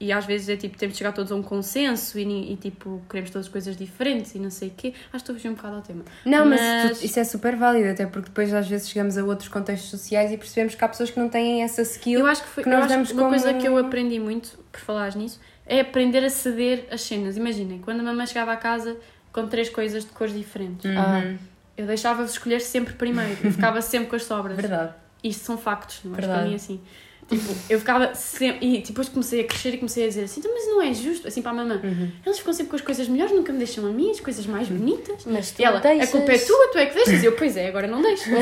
[0.00, 3.00] e às vezes é tipo, temos de chegar todos a um consenso e, e, tipo,
[3.08, 4.88] queremos todas coisas diferentes e não sei o quê.
[4.88, 6.04] Acho que estou a fugir um bocado ao tema.
[6.26, 9.24] Não, mas, Mas- tu- isso é super válido, até porque depois às vezes chegamos a
[9.24, 12.20] outros contextos sociais e percebemos que há pessoas que não têm essa skill.
[12.20, 14.18] Eu acho que foi que nós acho damos que uma como- coisa que eu aprendi
[14.20, 17.36] muito, por falares nisso, é aprender a ceder as cenas.
[17.38, 18.96] Imaginem, quando a mamãe chegava a casa
[19.32, 20.98] com três coisas de cores diferentes, Uhum.
[20.98, 21.34] Ah.
[21.76, 24.56] Eu deixava-vos escolher sempre primeiro e ficava sempre com as sobras.
[24.56, 24.92] Verdade.
[25.22, 26.16] Isto são factos, não é?
[26.16, 26.40] Verdade.
[26.40, 26.80] Para mim, assim.
[27.26, 28.66] Tipo, eu ficava sempre.
[28.66, 31.26] E depois comecei a crescer e comecei a dizer assim, "Então, mas não é justo,
[31.26, 31.80] assim para a mamãe.
[31.82, 32.10] Uhum.
[32.24, 34.68] Eles ficam sempre com as coisas melhores, nunca me deixam a mim, as coisas mais
[34.68, 35.24] bonitas.
[35.24, 36.08] Mas tu E ela, deixas...
[36.08, 37.22] a culpa é tua, tu é que deixas.
[37.22, 38.28] E eu, pois é, agora não deixo.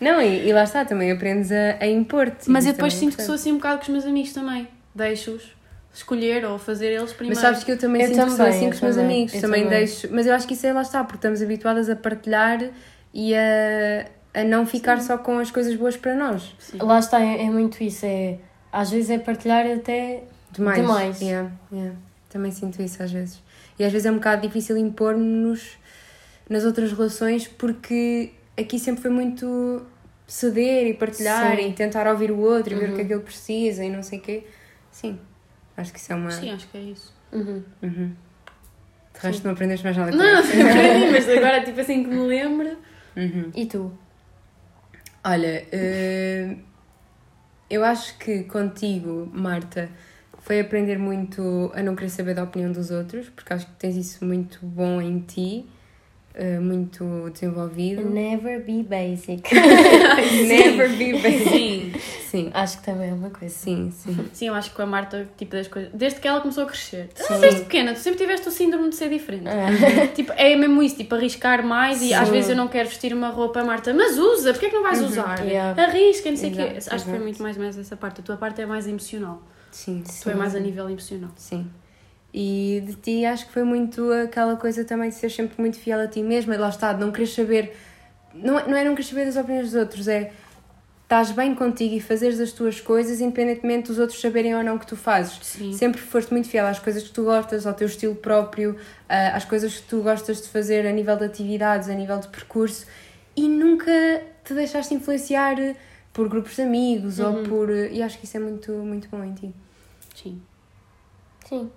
[0.00, 2.48] Não, e, e lá está, também aprendes a, a impor-te.
[2.50, 4.32] Mas eu Isso depois é sinto que sou assim um bocado com os meus amigos
[4.32, 4.66] também.
[4.94, 5.42] Deixo-os
[5.92, 7.34] escolher ou fazer eles primeiro.
[7.40, 9.16] Mas sabes que eu também Eu sinto que sou também, assim com os meus também,
[9.16, 9.34] amigos.
[9.34, 9.78] eu Também, também.
[9.78, 10.08] deixo.
[10.10, 12.70] Mas eu acho que isso é lá está, porque estamos habituadas a partilhar
[13.12, 16.54] e a, a não ficar só com as coisas boas para nós.
[16.58, 16.78] Sim.
[16.80, 18.06] Lá está, é, é muito isso.
[18.06, 18.38] É,
[18.72, 20.22] às vezes é partilhar até...
[20.52, 20.80] Demais.
[20.80, 21.20] Demais.
[21.20, 21.94] Yeah, yeah.
[22.28, 23.40] Também sinto isso às vezes.
[23.78, 25.78] E às vezes é um bocado difícil impor-nos
[26.48, 29.82] nas outras relações porque aqui sempre foi muito
[30.26, 31.68] ceder e partilhar Sim.
[31.68, 32.94] e tentar ouvir o outro e ver o Uhum.
[32.96, 34.44] que é que ele precisa e não sei o quê.
[34.90, 35.18] Sim,
[35.80, 36.30] acho que isso é uma.
[36.30, 37.14] Sim, acho que é isso.
[37.32, 37.62] Uhum.
[37.82, 38.14] Uhum.
[39.14, 40.52] De resto, não aprendeste mais nada com Não, isso.
[40.52, 42.76] aprendi, mas agora, tipo assim que me lembro.
[43.16, 43.50] Uhum.
[43.54, 43.92] E tu?
[45.24, 46.56] Olha, eh,
[47.68, 49.90] eu acho que contigo, Marta,
[50.38, 53.96] foi aprender muito a não querer saber da opinião dos outros, porque acho que tens
[53.96, 55.66] isso muito bom em ti,
[56.42, 58.08] eh, muito desenvolvido.
[58.08, 59.42] Never be basic.
[60.48, 61.50] Never be basic.
[61.50, 61.92] Sim,
[62.30, 63.52] Sim, Acho que também é uma coisa.
[63.54, 64.16] sim, sim.
[64.32, 65.90] sim, eu acho que com a Marta, tipo, das coisas.
[65.92, 67.08] Desde que ela começou a crescer.
[67.14, 67.40] Sim.
[67.40, 69.44] Desde pequena, tu sempre tiveste o síndrome de ser diferente.
[70.14, 72.14] Tipo, é mesmo isso, tipo, arriscar mais e Sim.
[72.14, 74.82] às vezes eu não quero vestir uma roupa, Marta, mas usa, porque é que não
[74.82, 75.44] vais usar?
[75.44, 75.82] Yeah.
[75.82, 76.62] Arrisca, não sei o quê.
[76.76, 78.20] Exato, Acho que foi muito mais ou menos essa parte.
[78.20, 79.42] A tua parte é mais emocional.
[79.72, 81.30] Sim, Tu é mais a nível emocional.
[81.36, 81.66] sim.
[82.32, 86.00] E de ti acho que foi muito aquela coisa também de ser sempre muito fiel
[86.00, 87.76] a ti mesma, e lá está, não querer saber.
[88.32, 90.32] Não, é- não é não querer saber das opiniões dos outros, é
[91.02, 94.86] estás bem contigo e fazeres as tuas coisas independentemente dos outros saberem ou não que
[94.86, 95.40] tu fazes.
[95.42, 95.72] Sim.
[95.72, 98.76] Sempre foste muito fiel às coisas que tu gostas, ao teu estilo próprio,
[99.08, 102.86] às coisas que tu gostas de fazer a nível de atividades, a nível de percurso
[103.36, 103.90] e nunca
[104.44, 105.56] te deixaste influenciar
[106.12, 107.42] por grupos de amigos ou Uhum.
[107.42, 107.70] por.
[107.70, 109.52] E acho que isso é muito, muito bom em ti.
[110.14, 110.40] Sim.
[111.48, 111.70] Sim.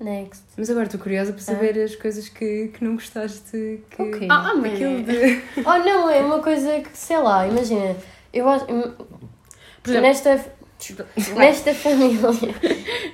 [0.00, 0.44] Next.
[0.56, 3.80] Mas agora estou curiosa para saber as coisas que, que não gostaste.
[3.90, 4.00] Que...
[4.02, 4.28] Ok.
[4.30, 5.06] Ah, ah, Aquilo mas...
[5.06, 5.42] de.
[5.66, 7.96] Oh, não, é uma coisa que, sei lá, imagina,
[8.32, 8.64] eu acho.
[8.66, 10.44] Por exemplo- nesta,
[11.36, 12.20] nesta família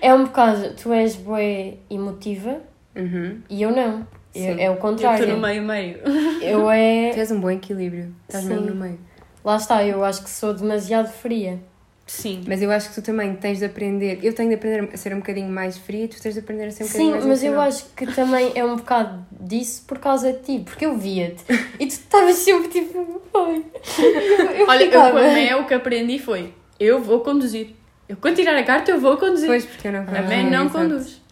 [0.03, 0.75] é um bocado.
[0.75, 1.41] Tu és boa
[1.89, 2.61] emotiva
[2.95, 3.41] Uhum.
[3.49, 4.07] e eu não.
[4.35, 5.23] Eu- é o Eu contrário.
[5.23, 5.99] estou no meio-meio.
[6.43, 7.11] Eu Tu é.
[7.19, 8.15] és um bom equilíbrio.
[8.29, 8.55] Estás Sim.
[8.57, 8.99] no meio.
[9.45, 11.61] Lá está, eu acho que sou demasiado fria.
[12.07, 12.45] Sim.
[12.47, 14.19] Mas eu acho que tu também tens de aprender.
[14.23, 16.65] Eu tenho de aprender a ser um bocadinho mais fria e tu tens de aprender
[16.67, 17.69] a ser um bocadinho Sim, mais mas eu emocional.
[17.69, 21.43] acho que também é um bocado disso por causa de ti, porque eu via-te
[21.81, 23.23] e tu estavas sempre tipo.
[23.35, 23.65] Ai.
[23.99, 27.75] Eu, eu Olha, eu ficava- com a Mé o que aprendi foi: eu vou conduzir.
[28.07, 29.49] Eu quando tirar a carta, eu vou conduzir.
[29.49, 30.71] Pois, porque eu não a consigo, Mé não exato.
[30.79, 31.23] conduz.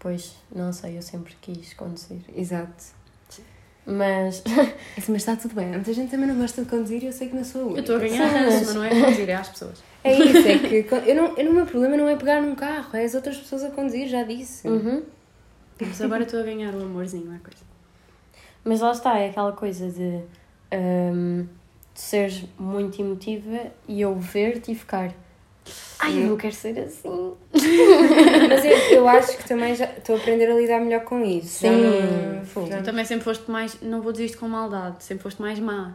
[0.00, 2.18] Pois, não sei, eu sempre quis conduzir.
[2.36, 2.84] Exato.
[3.90, 4.42] Mas.
[5.08, 5.68] Mas está tudo bem.
[5.68, 7.66] Muita gente também não gosta de conduzir e eu sei que não sou a Eu
[7.68, 7.80] única.
[7.80, 9.82] estou a ganhar mas- mas não é conduzir, é às pessoas.
[10.04, 12.94] É isso, é que eu não, eu, o meu problema não é pegar num carro,
[12.96, 14.68] é as outras pessoas a conduzir, já disse.
[14.68, 15.02] Uhum.
[15.80, 17.64] Mas agora estou a ganhar o amorzinho, é coisa.
[18.64, 20.20] Mas lá está, é aquela coisa de
[21.14, 21.46] hum,
[21.94, 25.12] tu seres muito emotiva e eu ver-te e ficar.
[26.00, 27.32] Ai, eu não quero ser assim.
[28.48, 31.58] Mas eu, eu acho que também já estou a aprender a lidar melhor com isso.
[31.60, 31.82] Sim.
[31.82, 32.44] não-
[32.78, 35.92] Tu também sempre foste mais, não vou dizer isto com maldade, sempre foste mais má.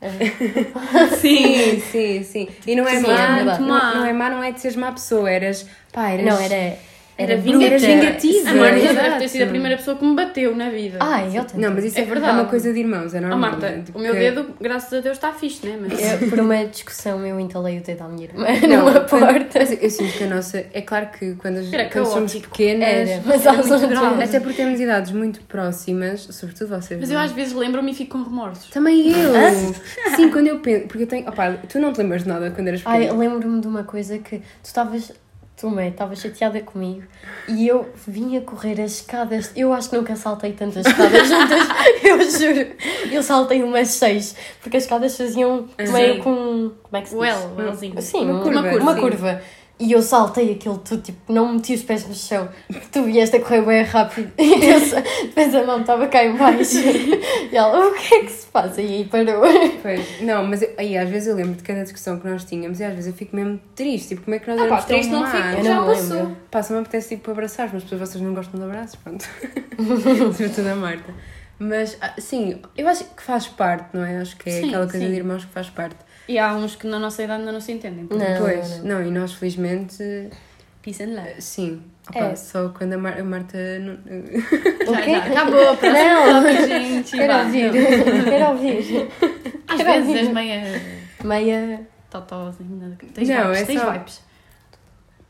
[1.20, 2.48] Sim, sim, sim.
[2.66, 3.56] E não é Sim, má, é não,
[3.96, 5.66] não é má, não é de seres má pessoa, eras.
[5.92, 6.24] Pá, eras.
[6.24, 6.78] Não, era.
[7.18, 8.50] Era vingativa.
[8.50, 8.94] A Marta exato.
[8.94, 10.98] deve ter sido a primeira pessoa que me bateu na vida.
[11.00, 11.66] Ai, eu também.
[11.66, 12.30] Não, mas isso É é, verdade.
[12.38, 13.38] é uma coisa de irmãos, é Oh, normal.
[13.38, 13.82] Marta, né?
[13.84, 15.78] Tipo, o meu que- dedo, graças a Deus, está fixe, né?
[15.80, 16.22] Mas...
[16.22, 19.58] Eu, por uma discussão, eu entalei o dedo à minha irmã Não, numa quando- porta.
[19.58, 20.64] mas eu sinto que a nossa.
[20.72, 22.88] É claro que quando, as- quando somos pequenas.
[22.88, 24.22] Era, mas Era às muito grave.
[24.24, 26.98] Até porque temos idades muito próximas, sobretudo vocês.
[27.00, 27.24] Mas não eu é?
[27.24, 28.70] às vezes lembro-me e fico com remorsos.
[28.70, 29.32] Também eu!
[30.16, 30.86] Sim, quando eu penso.
[30.86, 31.28] Porque eu tenho.
[31.28, 33.18] Opá, tu não te lembras de nada quando eras Ai, pequena.
[33.18, 35.12] lembro-me de uma coisa que tu estavas.
[35.60, 37.02] Tu, mãe, estavas chateada comigo
[37.46, 39.52] e eu vinha correr as escadas.
[39.54, 41.68] Eu acho que nunca saltei tantas escadas juntas,
[42.02, 42.70] eu juro.
[43.12, 46.20] Eu saltei umas seis, porque as escadas faziam meio Sim.
[46.22, 46.72] com.
[46.82, 47.20] Como é que se diz?
[47.20, 48.00] Well, wellzinho.
[48.00, 48.80] Sim, Uma uma curva, curva.
[48.80, 49.00] Uma sim.
[49.02, 49.42] curva.
[49.80, 52.48] E eu saltei aquilo tudo, tipo, não meti os pés no chão.
[52.92, 54.30] Tu vieste a correr bem rápido.
[54.38, 56.76] E eu, só- depois a mão estava cá em baixo.
[57.50, 58.80] E ela, o que é que se passa?
[58.82, 59.40] E aí parou.
[59.82, 62.78] Pois, não, mas eu- aí às vezes eu lembro de cada discussão que nós tínhamos
[62.78, 64.08] e às vezes eu fico mesmo triste.
[64.10, 65.86] Tipo, como é que nós Ah, pá, éramos tão triste não fico, Eu já não
[65.86, 66.16] passou.
[66.16, 66.36] lembro.
[66.50, 69.24] Pá, só me apetece tipo abraçar, mas depois vocês não gostam de abraços, pronto.
[70.36, 71.14] Sobretudo a Marta.
[71.58, 74.18] Mas, ah, sim, eu acho que faz parte, não é?
[74.18, 75.10] Acho que é Sim, aquela coisa sim.
[75.10, 75.96] de irmãos que faz parte.
[76.30, 78.06] E há uns que na nossa idade ainda não se entendem.
[78.08, 78.38] Não.
[78.38, 80.28] pois, não, e nós felizmente,
[80.82, 81.34] Peace and love.
[81.40, 81.82] sim.
[82.08, 82.36] Opa, É.
[82.36, 83.58] Só quando a, Mar- a Marta.
[83.80, 85.10] não- O quê?
[85.16, 86.42] já, Acabou, próximo Não.
[86.42, 87.10] tópico, gente.
[87.16, 87.72] Quero vá, ouvir.
[87.72, 88.24] não.
[88.24, 89.08] Quero ouvir.
[89.68, 90.18] Às Quero vezes ouvir.
[90.18, 90.82] és meia
[91.24, 91.80] Meia.
[92.10, 92.98] totózinha.
[93.14, 94.20] Tens Não, vibes, é tens só- vibes.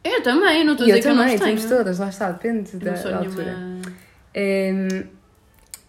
[0.04, 1.38] Eu também, não estou a eu dizer que eu não tenho.
[1.40, 3.52] temos todas, lá está, depende da, não sou da altura.
[3.56, 3.82] nenhuma...
[4.36, 5.04] Hum,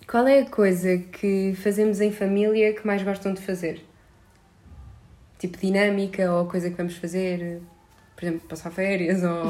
[0.10, 3.86] qual é a coisa que fazemos em família que mais gostam de fazer?
[5.42, 7.62] Tipo dinâmica ou coisa que vamos fazer,
[8.16, 9.46] por exemplo, passar férias ou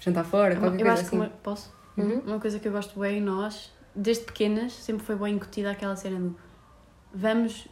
[0.00, 1.16] jantar fora, qualquer Eu coisa acho que assim.
[1.16, 1.72] uma, posso?
[1.96, 2.20] Uhum.
[2.26, 5.94] Uma coisa que eu gosto bem em nós, desde pequenas, sempre foi bem incutida aquela
[5.94, 6.36] cena do
[7.12, 7.68] vamos.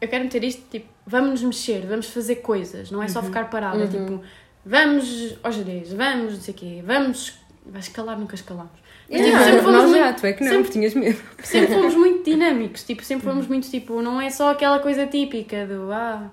[0.00, 3.48] Eu quero meter isto, tipo, vamos nos mexer, vamos fazer coisas, não é só ficar
[3.50, 3.88] parado, é Uhum.
[3.90, 4.22] tipo,
[4.66, 7.38] vamos aos gerês, vamos não sei o quê, vamos.
[7.66, 8.72] Vai escalar, nunca escalamos.
[9.08, 11.20] Mas, Yeah, tipo, sempre fomos já, muito Ah, tu é que não, Sempre- tinhas medo.
[11.44, 15.66] sempre fomos muito dinâmicos, tipo, sempre fomos muito, tipo, não é só aquela coisa típica
[15.66, 16.30] do, ah,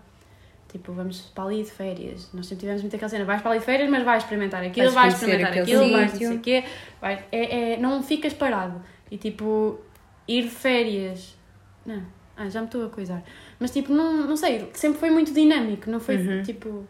[0.68, 2.30] tipo, vamos para ali de férias.
[2.34, 4.92] Nós sempre tivemos muito aquela cena, vais para ali de férias, mas vais experimentar aquilo,
[4.92, 6.28] Vais experimentar aquele aquilo, vais não sítio.
[6.28, 6.64] sei o quê,
[7.02, 8.82] vais, é, é, não ficas parado.
[9.10, 9.80] E, tipo,
[10.28, 11.38] ir de férias,
[11.86, 12.02] não,
[12.36, 13.24] ah, já me estou a coisar.
[13.60, 16.44] Mas, tipo, não, não sei, sempre foi muito dinâmico, não foi, Uhum.
[16.44, 16.86] tipo,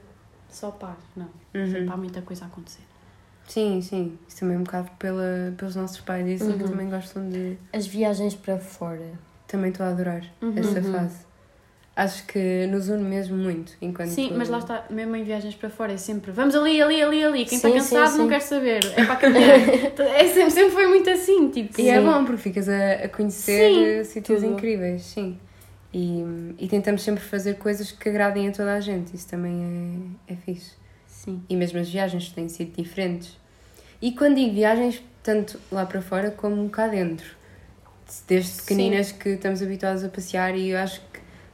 [0.50, 1.30] só paz, não.
[1.54, 1.72] Uhum.
[1.72, 2.82] Sempre há muita coisa a acontecer.
[3.48, 4.18] Sim, sim.
[4.28, 6.28] Isso também é um bocado pela, pelos nossos pais.
[6.28, 6.70] E assim que Uhum.
[6.70, 7.58] também gostam de.
[7.72, 9.14] As viagens para fora.
[9.48, 10.54] Também estou a adorar Uhum.
[10.58, 10.92] essa Uhum.
[10.92, 11.26] fase.
[11.98, 13.74] Acho que nos une mesmo muito.
[13.82, 17.02] Enquanto Sim, mas lá está, mesmo em viagens para fora, é sempre vamos ali, ali,
[17.02, 17.44] ali, ali.
[17.44, 18.30] Quem está Sim, cansado sim, não sim.
[18.30, 19.58] quer saber, é para caminhar.
[20.16, 21.82] é sempre, sempre foi muito assim, tipo.
[21.82, 24.54] E é bom porque ficas a, a conhecer sítios tudo.
[24.54, 25.40] incríveis, sim.
[25.92, 26.24] E,
[26.60, 29.16] e tentamos sempre fazer coisas que agradem a toda a gente.
[29.16, 30.74] Isso também é, é fixe.
[31.08, 31.42] Sim.
[31.50, 33.36] E mesmo as viagens têm sido diferentes.
[34.00, 37.36] E quando digo viagens, tanto lá para fora como cá dentro.
[38.28, 41.02] Desde pequeninas que estamos habituados a passear e eu acho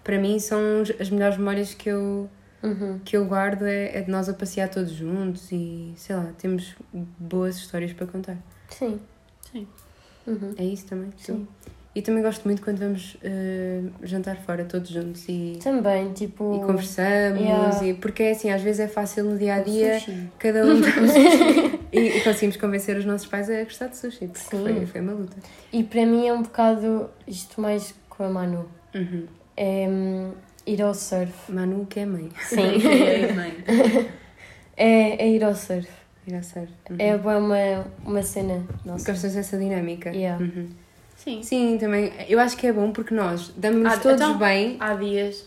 [0.03, 0.59] para mim são
[0.99, 2.29] as melhores memórias que eu,
[2.61, 2.99] Uhum.
[3.03, 6.75] que eu guardo é, é de nós a passear todos juntos e sei lá, temos
[7.19, 8.37] boas histórias para contar.
[8.69, 8.99] Sim.
[9.51, 9.67] Sim.
[10.25, 10.53] Uhum.
[10.57, 11.09] É isso também.
[11.17, 11.47] Sim.
[11.95, 16.55] E também gosto muito quando vamos eh, jantar fora todos juntos e, Também, tipo.
[16.55, 17.39] e conversamos.
[17.39, 17.85] Yeah.
[17.85, 19.99] E, porque é assim, às vezes é fácil no dia a dia,
[20.39, 20.79] cada um
[21.93, 24.63] e, e conseguimos convencer os nossos pais a gostar de sushi, porque Sim.
[24.63, 25.37] foi, foi uma luta.
[25.71, 28.65] E para mim é um bocado isto mais com a Manu.
[28.95, 29.27] Uhum.
[29.55, 29.87] É
[30.65, 31.33] ir ao surf.
[31.51, 32.29] Manu, que é mãe.
[32.41, 32.57] Sim.
[33.35, 33.63] mãe.
[34.77, 35.87] é, é ir ao surf.
[36.27, 36.69] Ir a ser.
[36.89, 36.95] Uhum.
[36.99, 39.11] É uma, uma cena nossa.
[39.11, 40.09] Gostas dessa dinâmica?
[40.09, 40.41] Yeah.
[40.43, 40.69] Uhum.
[41.17, 41.43] Sim.
[41.43, 42.11] Sim, também.
[42.27, 44.77] Eu acho que é bom porque nós damos Ah, todos então- bem.
[44.79, 45.45] Há dias,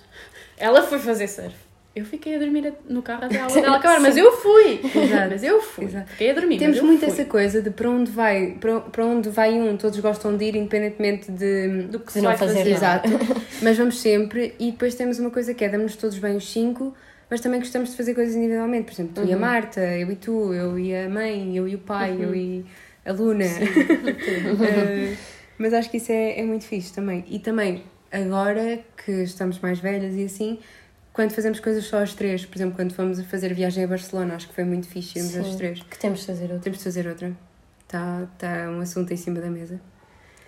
[0.57, 1.57] ela foi fazer surf.
[1.97, 4.81] Eu fiquei a dormir no carro até a aula dela acabar, mas eu fui.
[4.85, 5.31] Exato.
[5.31, 5.87] Mas eu fui.
[5.87, 6.11] Exato.
[6.11, 6.59] Fiquei a dormir.
[6.59, 7.09] Temos muito fui.
[7.09, 10.57] essa coisa de para onde vai, para, para onde vai um, todos gostam de ir,
[10.57, 12.71] independentemente de, do que se não vai fazer fazer.
[12.73, 13.09] Exato.
[13.63, 16.95] Mas vamos sempre e depois temos uma coisa que é damos todos bem os cinco,
[17.31, 18.85] mas também gostamos de fazer coisas individualmente.
[18.85, 19.41] Por exemplo, tu e a Uhum.
[19.41, 22.65] Marta, eu e tu, eu e a mãe, eu e o pai, eu e
[23.07, 23.47] a Luna.
[24.61, 25.17] Eh,
[25.59, 27.25] mas acho que isso é, é muito fixe também.
[27.29, 27.83] E também,
[28.13, 30.59] agora que estamos mais velhas e assim,
[31.17, 33.87] quando fazemos coisas só as três, por exemplo, quando fomos a fazer a viagem a
[33.87, 35.83] Barcelona, acho que foi muito fixe irmos as três.
[35.83, 36.59] Que temos de fazer outra.
[36.59, 37.33] Temos de fazer outra.
[37.83, 39.81] Está tá um assunto em cima da mesa.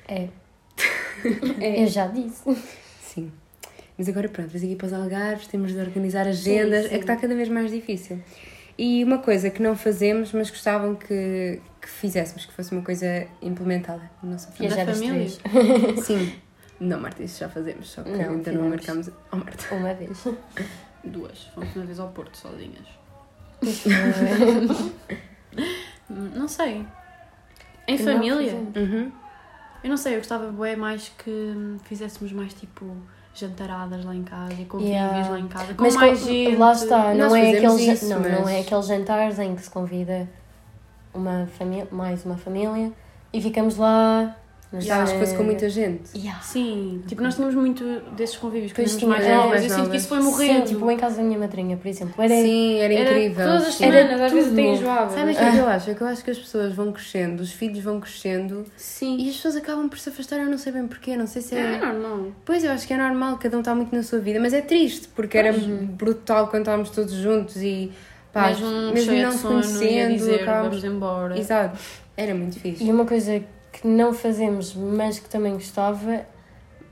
[0.07, 0.29] É.
[1.59, 1.83] É.
[1.83, 2.43] Eu já disse.
[3.01, 3.33] Sim.
[3.97, 6.95] Mas agora pronto, vamos aqui para os Algarves, temos de organizar agendas, Sim, sim.
[6.95, 8.21] é que está cada vez mais difícil.
[8.77, 13.27] E uma coisa que não fazemos, mas gostavam que, que fizéssemos, que fosse uma coisa
[13.43, 14.49] implementada família.
[14.59, 15.31] Viajar Da as família?
[15.95, 16.05] três.
[16.05, 16.33] Sim.
[16.81, 19.11] Não, Marta, isso já fazemos, só que Não, ainda não marcamos.
[19.33, 19.75] Oh, Marta.
[19.75, 20.25] Uma vez.
[21.05, 21.45] Duas.
[21.55, 22.87] Fomos uma vez ao Porto sozinhas.
[26.09, 26.85] Não Não sei.
[27.87, 28.55] Em é- Não família?
[28.55, 29.13] Uhum.
[29.83, 32.97] Eu não sei, eu gostava bué mais que fizéssemos mais tipo
[33.33, 35.29] jantaradas lá em casa e convívios Yeah.
[35.31, 35.73] lá em casa.
[35.75, 36.57] Com Mas mais com- gente.
[36.57, 39.63] lá está, Nós não é, aqueles, isso, não, não mas- é aqueles jantares em que
[39.63, 40.29] se convida
[41.15, 42.93] uma família, mais uma família
[43.33, 44.37] e ficamos lá.
[44.71, 46.11] Mas Gostavas que fosse com muita gente.
[46.15, 46.43] Yeah.
[46.43, 47.83] Sim, tipo, nós tínhamos muito
[48.15, 49.65] desses convívios que Pois éramos mais novas.
[49.65, 50.67] Eu sinto que isso foi Sim, morrendo.
[50.67, 52.23] tipo em casa da minha madrinha, por exemplo.
[52.23, 53.47] Era, Sim, era Era incrível.
[53.47, 53.85] todas as Sim.
[53.87, 55.11] Era semanas, às vezes tudo até enjoava.
[55.15, 55.91] Sabe o que é que eu acho?
[55.91, 59.17] É que eu acho que as pessoas vão crescendo, os filhos vão crescendo Sim.
[59.19, 61.55] e as pessoas acabam por se afastar, eu não sei bem porquê, não sei se
[61.55, 61.79] É é.
[61.79, 62.27] normal.
[62.45, 64.61] Pois, eu acho que é normal, cada um está muito na sua vida, mas é
[64.61, 67.91] triste, porque era brutal quando estávamos todos juntos e
[68.35, 71.39] pá, mesmo, mesmo não se conhecendo, vamos embora.
[71.39, 71.79] Exato,
[72.15, 72.85] era muito fixe.
[72.85, 76.27] E uma coisa que não fazemos, mas que também gostava,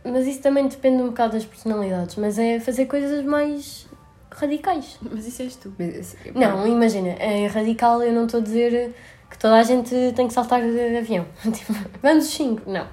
[0.04, 3.86] mas isso também depende um bocado das personalidades, mas é fazer coisas mais
[4.30, 4.98] radicais.
[5.10, 5.72] Mas isso és tu.
[5.98, 8.94] Assim, Não, imagina, é radical, eu não estou a dizer
[9.30, 11.24] que toda a gente tem que saltar de avião.
[11.50, 12.60] Tipo, vamos os cinco.
[12.70, 12.86] Não.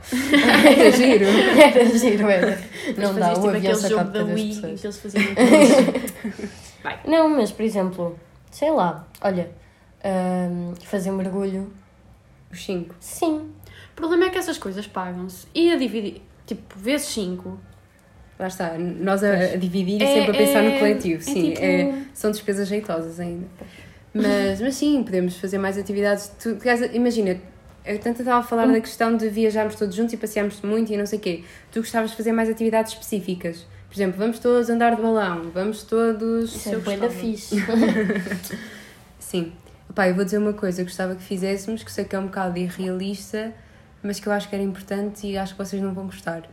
[0.66, 1.26] Era giro.
[1.62, 2.58] Era giro, era.
[2.98, 4.80] Não Mas dá, fazias, o tipo avião aquele só jogo cabe da Wii pessoas.
[4.82, 6.14] que eles faziam aqueles-
[7.06, 8.20] Não, mas por exemplo,
[8.50, 9.52] sei lá, olha,
[10.06, 11.72] hum, fazer um mergulho,
[12.52, 12.96] Os cinco.
[13.02, 13.52] sim.
[13.94, 15.48] O problema é que essas coisas pagam-se.
[15.54, 17.60] E a dividir, tipo, vezes 5.
[18.40, 21.24] Lá está, nós a, a dividir e É- sempre a pensar é- no coletivo, é
[21.24, 23.46] sim, tipo- é- são despesas jeitosas ainda.
[24.14, 26.32] Mas, mas sim, podemos fazer mais atividades.
[26.42, 26.58] Tu,
[26.94, 27.38] imagina,
[27.86, 30.98] eu tanto estava a falar da questão de viajarmos todos juntos e passearmos muito e
[30.98, 31.44] não sei o quê.
[31.72, 33.66] Tu gostavas de fazer mais atividades específicas.
[33.88, 36.56] Por exemplo, vamos todos andar de balão, vamos todos.
[36.56, 37.10] Isso é gostava.
[37.12, 37.56] fixe.
[39.20, 39.54] Sim.
[39.94, 42.26] Pá, eu vou dizer uma coisa, eu gostava que fizéssemos, que sei que é um
[42.26, 43.54] bocado irrealista,
[44.04, 46.44] mas que eu acho que era importante e acho que vocês não vão gostar.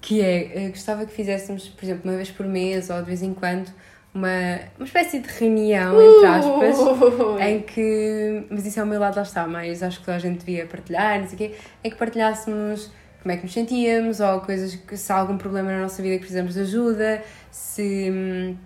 [0.00, 3.22] Que é, eh, gostava que fizéssemos, por exemplo, uma vez por mês ou de vez
[3.22, 3.70] em quando,
[4.14, 4.28] uma,
[4.76, 7.38] uma espécie de reunião, entre aspas, Uh!
[7.38, 8.44] em que.
[8.50, 11.20] Mas isso é o meu lado, lá está, mas acho que a gente devia partilhar,
[11.20, 12.90] não sei o quê, em que partilhássemos
[13.22, 16.14] como é que nos sentíamos, ou coisas que se há algum problema na nossa vida
[16.14, 18.56] que precisamos de ajuda, se,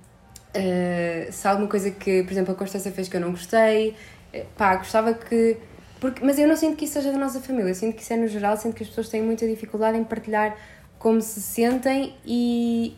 [0.55, 3.97] eh, se há alguma coisa que, por exemplo, a Constância fez que eu não gostei,
[4.33, 5.57] eh, pá, gostava que.
[6.05, 8.13] Porque, mas eu não sinto que isso seja da nossa família, eu sinto que isso
[8.13, 10.55] é no geral, sinto que as pessoas têm muita dificuldade em partilhar
[10.99, 12.95] como se sentem e,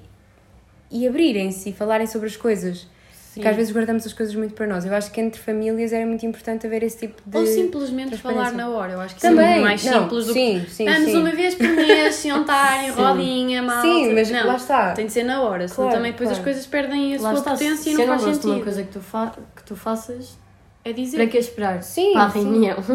[0.91, 2.89] e abrirem-se e falarem sobre as coisas.
[3.33, 4.85] Porque às vezes guardamos as coisas muito para nós.
[4.85, 7.37] Eu acho que entre famílias era muito importante haver esse tipo de.
[7.37, 8.95] Ou simplesmente falar na hora.
[8.95, 10.71] Eu acho que Também, isso é muito mais não, simples do sim, que.
[10.73, 11.17] sim, Vamos sim.
[11.19, 13.01] uma vez por mês sentar em Sim.
[13.03, 13.83] rodinha, mal.
[13.83, 14.93] Sim, mas não, lá está.
[14.95, 16.41] Tem de ser na hora, senão Claro, também depois claro.
[16.41, 18.41] as coisas perdem a Lá sua está, potência se e não eu não faz gosto
[18.41, 18.65] de uma sentido.
[18.65, 20.39] coisa que tu, fa que tu faças,
[20.89, 21.17] É dizer.
[21.17, 21.83] para que esperar?
[21.83, 22.43] Sim, Para a sim.
[22.45, 22.77] reunião.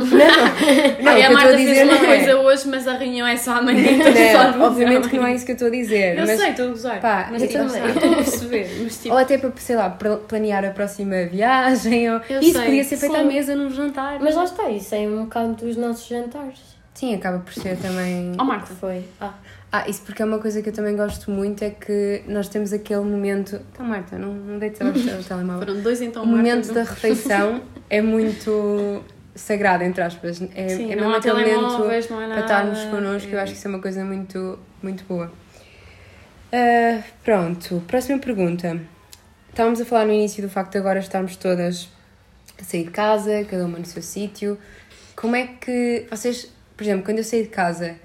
[1.01, 2.05] Não, Ai, o que a eu estou Marta a fez dizer uma não é.
[2.07, 3.91] coisa hoje, mas a reunião é só amanhã.
[3.91, 4.13] então
[4.51, 6.17] só Não, obviamente que não é isso que eu estou a dizer.
[6.17, 7.01] Eu mas, sei, estou a gozar.
[7.01, 7.89] pá, mas eu tipo, também.
[7.91, 8.69] estou a perceber.
[8.83, 12.09] Mas tipo, Ou até para, sei lá, para planear a próxima viagem.
[12.13, 12.21] Ou...
[12.29, 13.25] Eu Isso sei, podia ser feito à sim.
[13.27, 14.19] mesa num jantar.
[14.21, 16.59] Mas lá está, isso é um bocado dos nossos jantares.
[17.01, 18.31] Sim, acaba por ser também.
[18.39, 19.03] oh Marta, Foi.
[19.19, 19.33] Ah,
[19.71, 22.71] Ah, isso porque é uma coisa que eu também gosto muito, é que nós temos
[22.71, 23.59] aquele momento.
[23.73, 25.65] Então, Marta, não, não deites abaixo o telemóvel.
[25.65, 30.43] foram dois então O momento Marta, da refeição é muito sagrado, entre aspas.
[30.53, 33.57] É, Sim, é não mesmo há aquele momento há para estarmos connosco, eu acho que
[33.57, 35.31] isso é uma coisa muito, muito boa.
[36.53, 38.79] Ah, pronto, próxima pergunta.
[39.49, 41.89] Estávamos a falar no início do facto de agora estarmos todas
[42.61, 44.55] a sair de casa, cada uma no seu sítio.
[45.15, 47.95] Como é que vocês, por exemplo, quando eu saí de casa,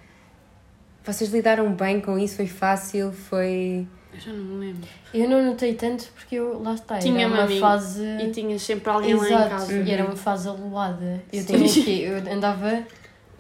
[1.03, 2.37] vocês lidaram bem com isso?
[2.37, 3.11] Foi fácil?
[3.11, 3.87] Foi.
[4.13, 4.87] Eu já não me lembro.
[5.15, 8.05] eu não notei tanto porque eu, lá está, Tinha era uma fase...
[8.05, 9.73] E tinhas sempre alguém lá em Exato, casa.
[9.79, 11.23] e era uma fase aloada.
[11.33, 11.65] Eu Sim.
[11.65, 11.97] tinha
[12.29, 12.85] Eu andava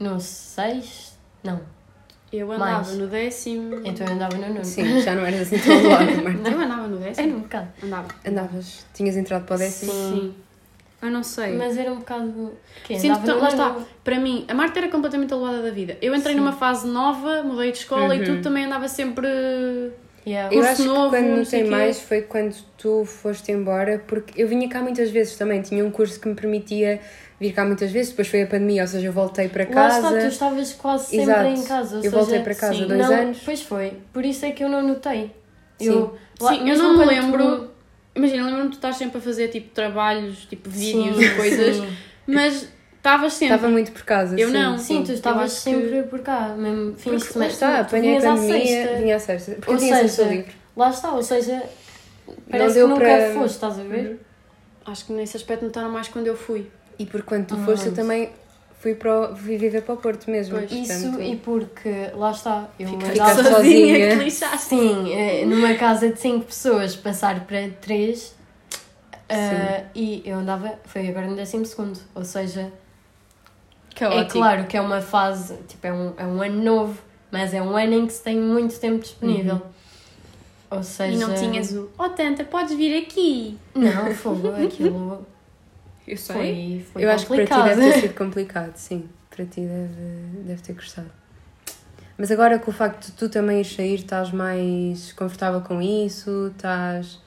[0.01, 1.61] no 6, não,
[2.33, 2.97] Eu andava Mais.
[2.97, 3.81] no décimo.
[3.85, 4.65] então eu andava no 9.
[4.65, 6.49] Sim, já não eras assim tão lado, Marta.
[6.51, 7.37] Eu andava no Era décimo.
[7.37, 7.69] um bocado.
[7.85, 8.09] Andava.
[8.27, 9.93] Andavas, tinhas entrado para o décimo?
[9.93, 10.35] Sim.
[11.07, 11.53] Eu não sei.
[11.57, 12.53] Mas era um bocado.
[12.87, 15.97] Sinto que, lá está, para mim, a Marta era completamente aloada da vida.
[16.03, 16.41] Eu entrei Sim.
[16.41, 18.25] numa fase nova, mudei de escola e Uhum.
[18.25, 19.27] tudo, também andava sempre.
[20.27, 20.53] Yeah.
[20.53, 24.49] Eu acho novo, que quando não notei mais foi quando tu foste embora, porque eu
[24.49, 26.99] vinha cá muitas vezes também, tinha um curso que me permitia
[27.39, 30.09] vir cá muitas vezes, depois foi a pandemia, ou seja, eu voltei para Lá casa.
[30.09, 31.47] está, tu estavas quase sempre Exato.
[31.49, 31.91] em casa.
[31.93, 33.39] Ou eu seja, voltei para casa sim, há dois não, anos.
[33.45, 35.31] Pois foi, por isso é que eu não notei.
[35.79, 35.87] Sim.
[35.91, 37.71] Eu, lá- Sim, eu não me lembro.
[38.17, 41.77] Imagina, lembro-me de tu estar sempre a fazer tipo trabalhos, tipo vídeos Sim, e coisas,
[41.77, 41.89] sim.
[42.27, 43.55] mas estavas sempre.
[43.55, 44.39] Estava muito por casa.
[44.41, 44.55] Eu sim.
[44.55, 44.79] não.
[44.79, 47.47] Sim, tu estavas acho que- sempre por cá, mesmo de Porque lá semestre.
[47.53, 49.53] está, apanhei a pandemia, vinha à sexta.
[49.53, 50.53] Porque Ou eu tinha seja, livre.
[50.77, 51.63] Lá está, ou seja,
[52.51, 54.07] parece que nunca para- foste, estás a ver?
[54.11, 54.17] Uhum.
[54.87, 56.67] Acho que nesse aspecto notaram mais quando eu fui.
[56.99, 58.31] E por quando tu Ah, foste, eu também
[58.87, 60.57] fui, para o, fui viver para o Porto mesmo.
[60.57, 60.71] Pois.
[60.71, 64.11] Isso portanto, e porque, lá está, eu andava sozinha.
[64.11, 64.69] que lixaste.
[64.69, 68.37] Sim, eh, numa casa de 5 pessoas, passar para 3
[69.93, 74.33] e eu andava, foi agora no 12 segundo, ou seja, é Caótico.
[74.33, 77.77] claro que é uma fase, tipo, é um, é um ano novo, mas é um
[77.77, 79.61] ano em que se tem muito tempo disponível.
[80.71, 81.13] Ou seja...
[81.13, 81.91] E não tinhas o.
[81.99, 83.59] Oh, tanta, podes vir aqui.
[83.75, 85.27] Não, fogo, aquilo
[86.07, 89.09] Eu foi, foi eu acho que para ti deve ter sido complicado, sim.
[89.31, 91.11] Para ti deve, deve ter gostado.
[92.19, 96.51] Mas agora com o facto de tu também ires sair, estás mais confortável com isso,
[96.55, 97.21] estás.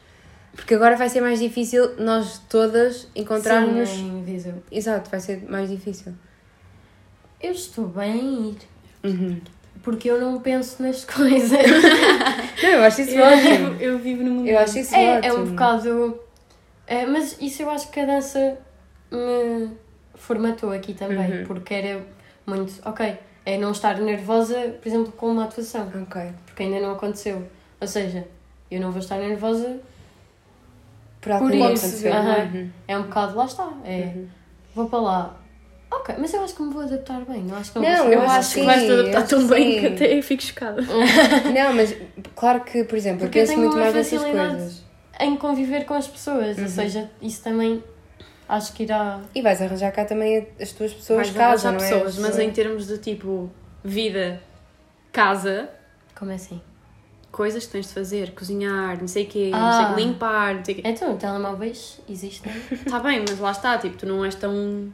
[0.56, 3.88] Porque agora vai ser mais difícil nós todas encontrarmos.
[3.90, 4.64] Sim, Viseu.
[4.72, 6.14] Exato, vai ser mais difícil.
[7.42, 8.58] Eu estou bem em ir,
[9.04, 9.40] Uhum.
[9.84, 11.52] porque eu não penso nas coisas.
[12.62, 13.70] Não, eu acho isso Eu ótimo.
[13.72, 14.48] vivo, eu vivo no mundo.
[14.48, 15.34] Eu acho isso É, ótimo.
[15.34, 16.20] é um bocado.
[16.88, 18.58] é, mas isso eu acho que a dança
[19.12, 19.70] me
[20.16, 21.46] formatou aqui também, Uhum.
[21.46, 22.02] porque era
[22.46, 22.74] muito.
[22.86, 26.22] Ok, é não estar nervosa, por exemplo, com uma atuação, Ok.
[26.46, 27.48] porque ainda não aconteceu.
[27.82, 28.28] Ou seja,
[28.70, 29.80] eu não vou estar nervosa,
[31.22, 32.50] Por Por não isso, aham.
[32.54, 32.70] Uhum.
[32.88, 33.70] é um bocado, lá está.
[33.84, 34.28] É, Uhum.
[34.74, 35.36] Vou para lá.
[35.92, 37.44] Ok, mas eu acho que me vou adaptar bem.
[37.44, 39.40] Não acho que não, Não, ser eu uma acho que Sim, vais te adaptar tão
[39.40, 39.80] acho bem sim.
[39.82, 40.82] que até fico chocada.
[41.54, 41.94] Não, mas
[42.36, 44.84] claro que, por exemplo, Porque eu penso tenho muito uma mais nessas coisas.
[45.20, 46.56] em conviver com as pessoas.
[46.58, 46.64] Uhum.
[46.64, 47.84] Ou seja, isso também
[48.50, 49.22] acho que irá.
[49.34, 52.02] E vais arranjar cá também as tuas pessoas Vais casa, arranjar não é?
[52.04, 53.50] pessoas, mas em termos de tipo
[53.84, 54.42] vida,
[55.12, 55.70] casa,
[56.16, 56.60] Como é assim?
[57.32, 59.60] coisas que tens de fazer, cozinhar, não sei o quê, Ah.
[59.60, 60.84] não sei o quê, limpar, não sei o quê.
[60.86, 62.52] Então, telemóveis existem.
[62.72, 64.92] Está bem, mas lá está, tipo, tu não és tão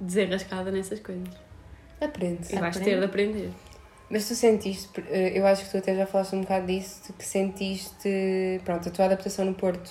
[0.00, 1.28] desenrascada nessas coisas.
[2.00, 2.50] Aprendes.
[2.50, 2.90] E vais Aprende.
[2.90, 3.50] ter de aprender.
[4.10, 7.24] Mas tu sentiste, eh, eu acho que tu até já falaste um bocado disso, que
[7.24, 9.90] sentiste, pronto, a tua adaptação no Porto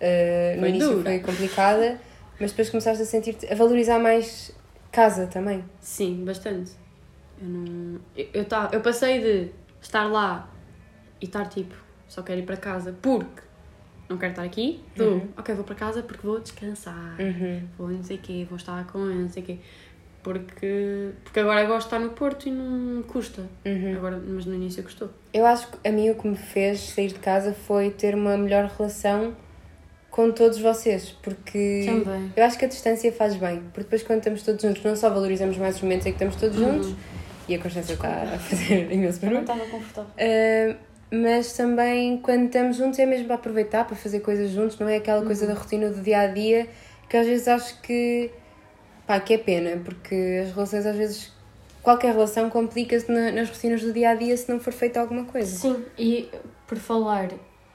[0.00, 1.10] eh, no Foi início dura.
[1.10, 2.00] foi complicada,
[2.40, 4.52] mas depois começaste a sentir-te, a valorizar mais
[4.92, 5.64] casa também.
[5.80, 6.72] Sim, bastante.
[7.40, 8.00] Eu não.
[8.16, 9.50] Eu, eu, tá, eu passei de
[9.82, 10.48] estar lá
[11.20, 11.74] e estar tipo,
[12.08, 13.42] só quero ir para casa porque
[14.08, 14.82] não quero estar aqui.
[14.96, 15.28] Tu, Uhum.
[15.36, 17.16] ok, vou para casa porque vou descansar.
[17.18, 17.62] Uhum.
[17.78, 19.58] Vou não sei o quê, vou estar com não sei o quê.
[20.22, 23.42] Porque, porque agora gosto de estar no Porto e não custa.
[23.66, 23.94] Uhum.
[23.96, 25.10] Agora, mas no início custou.
[25.34, 28.34] Eu acho que a mim o que me fez sair de casa foi ter uma
[28.36, 29.34] melhor relação
[30.14, 32.32] com todos vocês, porque Também.
[32.36, 35.10] eu acho que a distância faz bem, porque depois quando estamos todos juntos não só
[35.10, 36.94] valorizamos mais os momentos em que estamos todos juntos,
[37.48, 40.10] e a Constância está a fazer imenso barulho, estava confortável.
[40.12, 40.76] Uh,
[41.10, 44.98] mas também quando estamos juntos é mesmo para aproveitar, para fazer coisas juntos, não é
[44.98, 46.68] aquela coisa da rotina do dia a dia
[47.08, 48.30] que às vezes acho que
[49.08, 51.32] pá, que é pena, porque as relações às vezes
[51.82, 55.24] qualquer relação complica-se na- nas rotinas do dia a dia se não for feita alguma
[55.24, 55.56] coisa.
[55.56, 56.28] Sim, e
[56.68, 57.30] por falar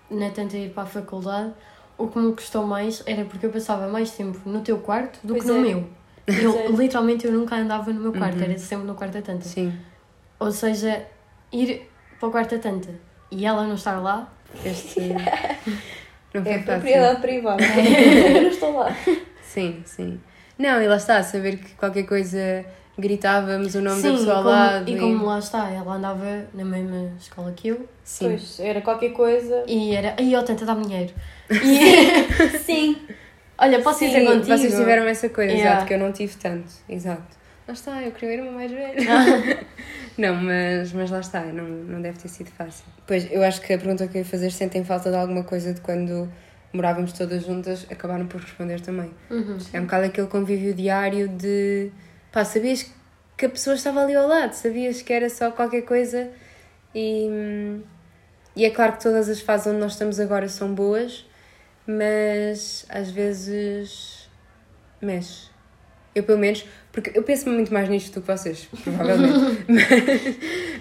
[0.10, 1.54] na tenta ir para a faculdade,
[2.00, 5.34] o que me custou mais era porque eu passava mais tempo no teu quarto do
[5.34, 5.62] Pois que no é.
[5.62, 5.90] meu.
[6.26, 6.68] Pois Eu, é.
[6.68, 8.44] literalmente eu nunca andava no meu quarto, Uhum.
[8.46, 9.44] era sempre no quarto da tanta.
[9.46, 9.74] Sim,
[10.40, 11.06] Ou seja,
[11.52, 11.90] ir
[12.20, 12.90] para o quarto da tanta
[13.32, 14.32] e ela não estar lá,
[14.66, 15.00] este
[16.34, 17.64] não foi É propriedade privada.
[17.64, 18.96] Eu não estou lá.
[19.44, 20.20] Sim, sim.
[20.58, 22.66] Não, e lá está, saber que qualquer coisa
[22.98, 24.90] gritávamos o nome da sim, pessoa ao lado.
[24.92, 28.28] e como lá está, ela andava na mesma escola que eu Sim.
[28.28, 29.64] Pois, era qualquer coisa.
[29.68, 31.14] e era, aí ó, tenta dar dinheiro.
[31.50, 32.98] E Sim.
[33.58, 34.46] olha, posso Sim, ter contigo?
[34.58, 35.72] vocês tiveram essa coisa, Yeah.
[35.72, 36.72] exato, que eu não tive tanto.
[36.88, 37.38] Exato.
[37.68, 38.96] Lá está, eu queria ir uma mais velha.
[40.18, 42.84] não, mas, mas lá está, não, não deve ter sido fácil.
[43.06, 45.74] Pois, eu acho que a pergunta que eu ia fazer, sentem falta de alguma coisa
[45.74, 46.28] de quando
[46.74, 49.12] morávamos todas juntas, acabaram por responder também.
[49.30, 49.58] Uhum.
[49.74, 51.92] É um bocado aquele convívio diário de.
[52.32, 52.92] pá, sabias
[53.38, 56.30] que a pessoa estava ali ao lado, sabias que era só qualquer coisa
[56.96, 57.80] e.
[58.56, 61.26] E é claro que todas as fases onde nós estamos agora são boas,
[61.90, 64.30] mas às vezes
[65.02, 65.50] mexe.
[66.16, 69.64] Eu pelo menos, porque eu penso muito mais nisto do que vocês, provavelmente.
[69.70, 69.86] mas,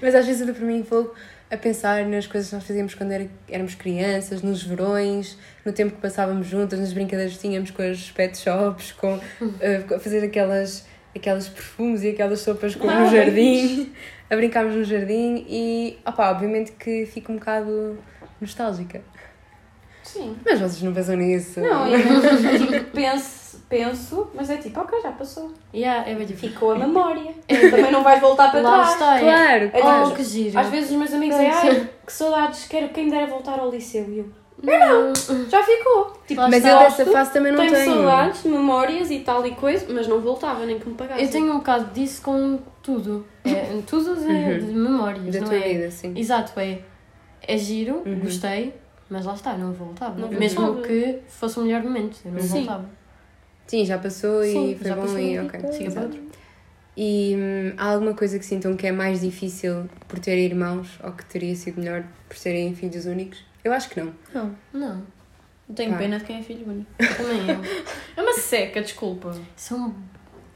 [0.03, 1.15] mas às vezes eu dou para mim fogo
[1.51, 5.95] a pensar nas coisas que nós fazíamos quando era- éramos crianças, nos verões, no tempo
[5.97, 9.19] que passávamos juntas, nas brincadeiras que tínhamos com as pet shops, com
[9.61, 10.87] eh, a fazer aquelas,
[11.17, 13.93] aquelas perfumes e aquelas sopas com, no jardim,
[14.29, 17.99] a brincarmos no jardim e, opá, obviamente que fico um bocado
[18.41, 19.01] nostálgica.
[20.13, 20.37] Sim.
[20.45, 21.61] Mas vocês não pensam nisso?
[21.61, 25.53] Não, eu eu, tipo, penso, penso, mas é tipo, ok, já passou.
[25.75, 26.51] Yeah, é bem difícil.
[26.51, 27.33] Ficou a memória.
[27.71, 28.93] Também não vais voltar para Lá trás.
[28.93, 29.21] está, é.
[29.21, 30.09] Claro, É claro.
[30.09, 30.59] Oh, que giro.
[30.59, 33.71] Às vezes os meus amigos dizem, ai, que saudades, quero quem me dera voltar ao
[33.71, 34.05] liceu.
[34.11, 34.31] E eu,
[34.63, 35.13] Não.
[35.49, 36.19] já ficou.
[36.27, 37.95] Tipo, Mas eu dessa fase também não tenho, tenho.
[37.95, 41.25] saudades, memórias e tal e coisa, mas não voltava nem que me pagassem.
[41.25, 43.25] Eu tenho um bocado disso com tudo.
[43.45, 44.59] É, tudo de, Uhum.
[44.59, 45.69] de memórias, Da não tua é?
[45.75, 46.13] vida, sim.
[46.17, 46.79] Exato, é.
[47.47, 48.19] É giro, Uhum.
[48.21, 48.75] gostei,
[49.11, 50.19] mas lá está, não voltava.
[50.19, 50.87] Não Mesmo voltava.
[50.87, 52.49] que fosse o melhor momento, eu não Sim.
[52.65, 52.91] voltava.
[53.67, 55.73] Sim, já passou Sim, e foi já bom passou e e ok.
[55.73, 56.21] siga para outro.
[56.97, 61.13] E hum, há alguma coisa que sintam que é mais difícil por terem irmãos ou
[61.13, 63.45] que teria sido melhor por serem filhos únicos?
[63.63, 64.13] Eu acho que não.
[64.35, 65.03] Não, Não,
[65.75, 65.99] tenho Pá.
[65.99, 66.91] pena de quem é filho único.
[66.97, 67.61] também eu.
[68.17, 69.37] É uma seca, desculpa.
[69.55, 69.95] São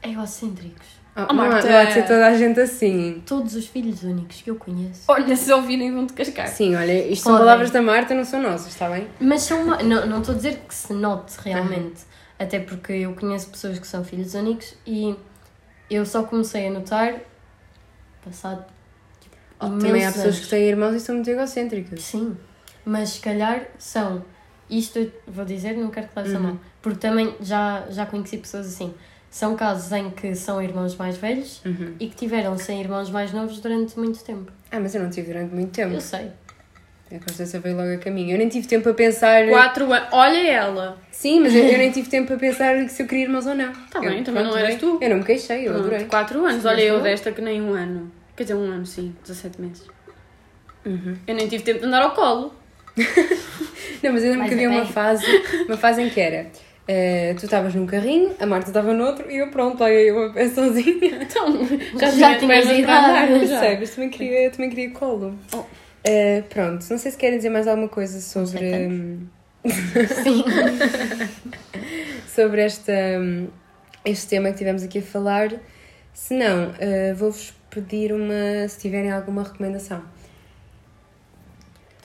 [0.03, 1.01] egocêntricos.
[1.14, 1.68] Oh, Oh, não, há, Marta.
[1.68, 3.22] não há de ser toda a gente assim.
[3.26, 5.02] Todos os filhos únicos que eu conheço.
[5.08, 6.48] Olha, se ouvirem vão-te cascar.
[6.48, 7.46] Sim, olha, isto são Podem.
[7.46, 9.06] palavras da Marta, não são nossas, está bem?
[9.20, 9.82] Mas são uma...
[9.82, 12.00] não, não estou a dizer que se note realmente.
[12.38, 15.14] Até porque eu conheço pessoas que são filhos únicos e
[15.90, 17.14] eu só comecei a notar
[18.24, 18.64] passado
[19.20, 20.40] tipo, Também há pessoas anos.
[20.40, 22.02] que têm irmãos e são muito egocêntricas.
[22.02, 22.36] Sim,
[22.84, 24.24] mas se calhar são.
[24.70, 26.42] Isto eu vou dizer, não quero que leves a Uhum.
[26.44, 26.56] mal.
[26.80, 28.94] Porque também já, já conheci pessoas assim.
[29.33, 31.95] São casos em que são irmãos mais velhos Uhum.
[31.99, 34.53] e que tiveram sem irmãos mais novos durante muito tempo.
[34.70, 35.95] Ah, mas eu não tive durante muito tempo.
[35.95, 36.30] Eu sei.
[37.11, 38.33] A Constância veio logo a caminho.
[38.33, 39.47] Eu nem tive tempo a pensar.
[39.49, 40.09] Quatro anos.
[40.12, 40.99] Olha ela.
[41.11, 43.72] Sim, mas eu, eu nem tive tempo a pensar se eu queria irmãos ou não.
[43.91, 44.78] Tá Eu, bem, também pronto, não eras bem.
[44.78, 44.99] tu.
[45.03, 46.05] Eu não me queixei, eu Pronto, adorei.
[46.07, 46.62] Quatro anos.
[46.62, 47.03] Sim, Olha, eu não.
[47.03, 48.12] desta que nem um ano.
[48.37, 49.14] Quer dizer, um ano, sim.
[49.22, 49.87] 17 meses.
[50.85, 51.16] Uhum.
[51.26, 52.55] Eu nem tive tempo de andar ao colo.
[54.03, 55.24] Não, mas eu lembro que havia a uma fase,
[55.66, 56.47] uma fase em que era.
[56.89, 60.26] Eh, tu estavas num carrinho, a Marta estava no outro e eu pronto, olha eu
[60.26, 61.22] a pé sozinha.
[61.22, 63.28] Então, Já já, tinha tinhas andar.
[63.28, 63.61] Já.
[63.61, 63.91] Percebes?
[63.95, 65.39] Também queria, também queria colo.
[65.55, 65.64] Oh.
[66.05, 69.26] Eh, pronto, não sei se querem dizer mais alguma coisa sobre, hum,
[69.64, 70.45] Sim.
[72.26, 73.47] sobre esta, hum,
[74.05, 75.53] este tema que tivemos aqui a falar.
[76.12, 80.03] Se não, eh, vou-vos pedir uma, se tiverem alguma recomendação.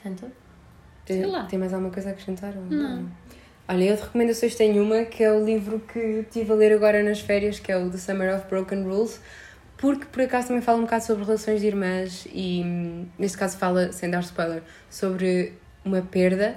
[0.02, 0.30] Tanto?
[1.06, 1.44] Sei lá.
[1.46, 2.54] Tem mais alguma coisa a acrescentar?
[2.56, 3.06] ou Não.
[3.70, 7.02] Olha, eu de recomendações tenho uma, que é o livro que estive a ler agora
[7.02, 9.20] nas férias, que é o The Summer of Broken Rules,
[9.76, 12.64] porque por acaso também fala um bocado sobre relações de irmãs e,
[13.18, 15.52] neste caso, fala, sem dar spoiler, sobre
[15.84, 16.56] uma perda.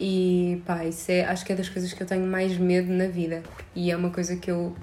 [0.00, 3.06] E pá, isso é, acho que é das coisas que eu tenho mais medo na
[3.06, 3.44] vida.
[3.72, 4.74] E é uma coisa que eu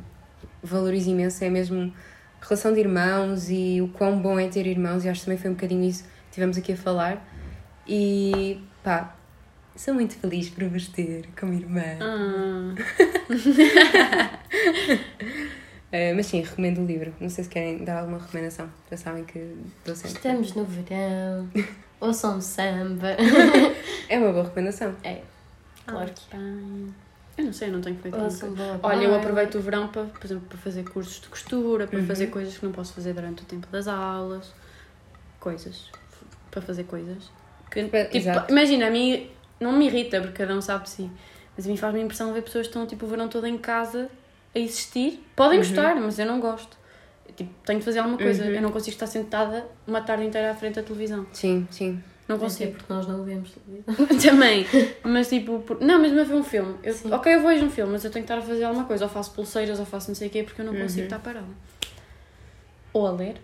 [0.64, 1.94] valorizo imenso, é mesmo
[2.40, 5.52] relação de irmãos e o quão bom é ter irmãos, e acho que também foi
[5.52, 7.28] um bocadinho isso que tivemos aqui a falar.
[7.86, 9.18] E pá,
[9.78, 11.82] Sou muito feliz por vos ter como irmã.
[12.02, 12.74] Ah,
[15.92, 17.14] Eh, mas sim, recomendo o livro.
[17.20, 18.70] Não sei se querem dar alguma recomendação.
[18.90, 19.56] Já sabem que
[19.86, 20.18] dou sempre.
[20.18, 21.48] Estamos no verão.
[22.02, 23.16] Ouçam samba.
[24.10, 24.96] É uma boa recomendação.
[25.04, 25.22] É,
[25.86, 26.94] claro que bem.
[27.38, 28.46] Eu não sei, eu não tenho feito isso.
[28.82, 32.06] Olha, eu aproveito o verão para, por exemplo, para fazer cursos de costura, para Uhum.
[32.08, 34.54] fazer coisas que não posso fazer durante o tempo das aulas.
[35.42, 35.92] Coisas.
[36.50, 37.30] Para fazer coisas.
[37.70, 38.50] Que, tipo, exato.
[38.52, 41.12] imagina, a mim não me irrita, porque cada um sabe de si.
[41.56, 44.10] Mas a mim faz-me impressão ver pessoas que estão tipo, o verão todo em casa
[44.56, 45.24] a existir.
[45.36, 45.66] Podem Uhum.
[45.66, 46.78] gostar, mas eu não gosto.
[47.36, 48.44] Tipo, tenho de fazer alguma coisa.
[48.44, 48.50] Uhum.
[48.52, 51.26] Eu não consigo estar sentada uma tarde inteira à frente da televisão.
[51.34, 52.02] Sim, sim.
[52.28, 52.72] Não ser consigo.
[52.74, 53.52] porque nós não vemos
[53.86, 54.18] televisão.
[54.32, 54.66] Também.
[55.04, 56.76] Mas tipo, por- não, mesmo a ver um filme.
[56.84, 59.06] Eu, ok, eu vejo um filme, mas eu tenho que estar a fazer alguma coisa.
[59.06, 61.06] Ou faço pulseiras, ou faço não sei o quê, porque eu não consigo Uhum.
[61.06, 61.48] estar parada.
[62.94, 63.36] Ou a ler.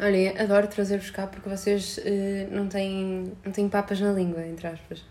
[0.00, 4.66] Olha, adoro trazer-vos cá porque vocês eh, não, têm, não têm papas na língua, entre
[4.66, 5.04] aspas.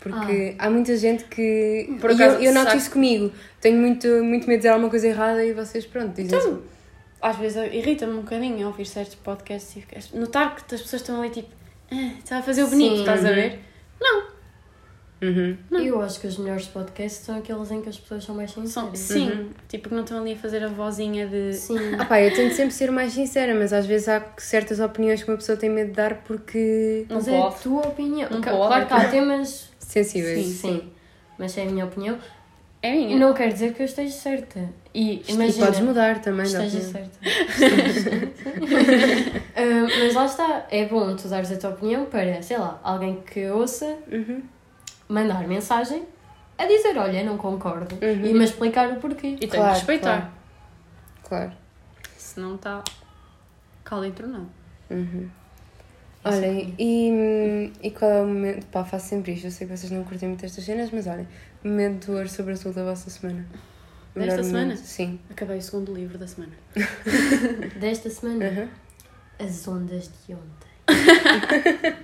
[0.00, 1.96] Porque há muita gente que.
[2.00, 3.32] Por e acaso, eu, eu noto sabe- isso comigo.
[3.60, 6.62] Tenho muito, muito medo de dizer alguma coisa errada e vocês, pronto, dizem Então,
[7.20, 11.20] às vezes irrita-me um bocadinho ouvir certos podcasts e ficar- notar que as pessoas estão
[11.20, 11.48] ali tipo,
[11.90, 13.00] ah, está a fazer o bonito, Sim.
[13.00, 13.34] estás a Uhum.
[13.34, 13.58] ver?
[15.22, 15.56] Uhum.
[15.82, 18.64] Eu acho que os melhores podcasts são aqueles em que as pessoas são mais São,
[18.66, 18.98] sinceras.
[18.98, 19.48] sim, Uhum.
[19.66, 21.54] tipo que não estão ali a fazer a vozinha de.
[21.54, 21.78] Sim.
[21.98, 25.30] Ah pá, eu tento sempre ser mais sincera, mas às vezes há certas opiniões que
[25.30, 27.06] uma pessoa tem medo de dar porque.
[27.08, 27.54] Não Mas é pode.
[27.54, 28.28] a tua opinião.
[28.30, 28.66] Não Ca- pode.
[28.68, 29.70] Claro que há temas.
[29.86, 30.46] Sensíveis.
[30.46, 30.92] Sim, sim.
[31.38, 32.18] Mas é a minha opinião.
[32.82, 33.16] É minha.
[33.18, 34.68] Não quer dizer que eu esteja certa.
[34.94, 35.66] E E imagina.
[35.66, 37.18] podes mudar também, de Esteja certa.
[39.56, 40.66] Ah, mas lá está.
[40.70, 44.42] É bom tu dares a tua opinião para, sei lá, alguém que ouça Uhum.
[45.08, 46.04] mandar mensagem
[46.58, 47.94] a dizer: Olha, não concordo.
[47.96, 48.26] Uhum.
[48.26, 49.28] E me explicar o porquê.
[49.40, 50.32] E tem Claro, que respeitar.
[51.24, 51.52] Claro.
[52.16, 52.82] Senão está
[53.84, 54.48] caldo entornado.
[54.90, 55.28] Uhum.
[55.28, 55.45] Essa é a
[56.34, 58.66] Olhem, e, e qual é o momento?
[58.66, 59.46] Pá, faço sempre isto.
[59.46, 61.26] Eu sei que vocês não curtem muito estas cenas, mas olhem,
[61.62, 63.46] momento do ar sobre azul da vossa semana.
[64.14, 64.64] O Desta melhor semana?
[64.66, 65.20] momento, Sim.
[65.30, 66.52] Acabei o segundo livro da semana.
[67.78, 68.68] Desta semana,
[69.38, 70.76] as ondas de ontem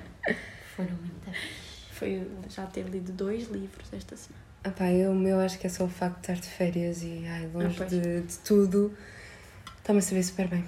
[0.76, 1.82] foram muito fixe.
[1.92, 4.42] Foi já ter lido dois livros esta semana.
[4.64, 7.02] Ah pá, eu, o meu acho que é só o facto de estar de férias
[7.02, 7.90] e ai, longe Ah, pois.
[7.90, 8.92] de, de tudo.
[9.78, 10.64] Está-me a saber super bem.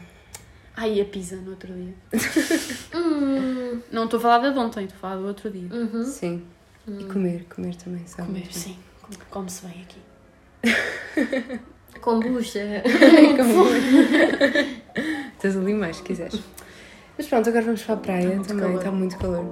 [0.76, 1.94] Ai, a pizza no outro dia.
[2.94, 5.68] Hum, Não estou a falar da de ontem, estou a falar do outro dia.
[5.72, 6.04] uhum.
[6.04, 6.42] Sim.
[6.86, 8.28] E comer, comer também, sabe?
[8.28, 8.76] Comer, sim.
[9.02, 10.00] Com- Come-se bem aqui.
[12.00, 12.82] Kombucha.
[15.40, 16.40] Tens ali mais, se quiseres.
[17.16, 18.78] Mas pronto, agora vamos para a praia muito também, calor.
[18.78, 19.44] está muito calor.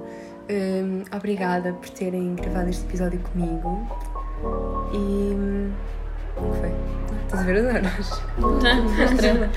[0.49, 3.87] Hum, obrigada por terem gravado este episódio comigo.
[4.93, 4.97] E.
[4.97, 5.71] hum,
[6.37, 6.71] O que foi?
[7.25, 8.21] Estás a ver as horas?
[9.11, 9.49] Estrela.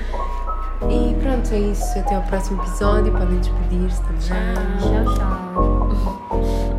[0.83, 1.99] E pronto, é isso.
[1.99, 3.11] Até ao próximo episódio.
[3.11, 4.19] Podem despedir-se também.
[4.19, 6.76] Tchau, tchau, tchau.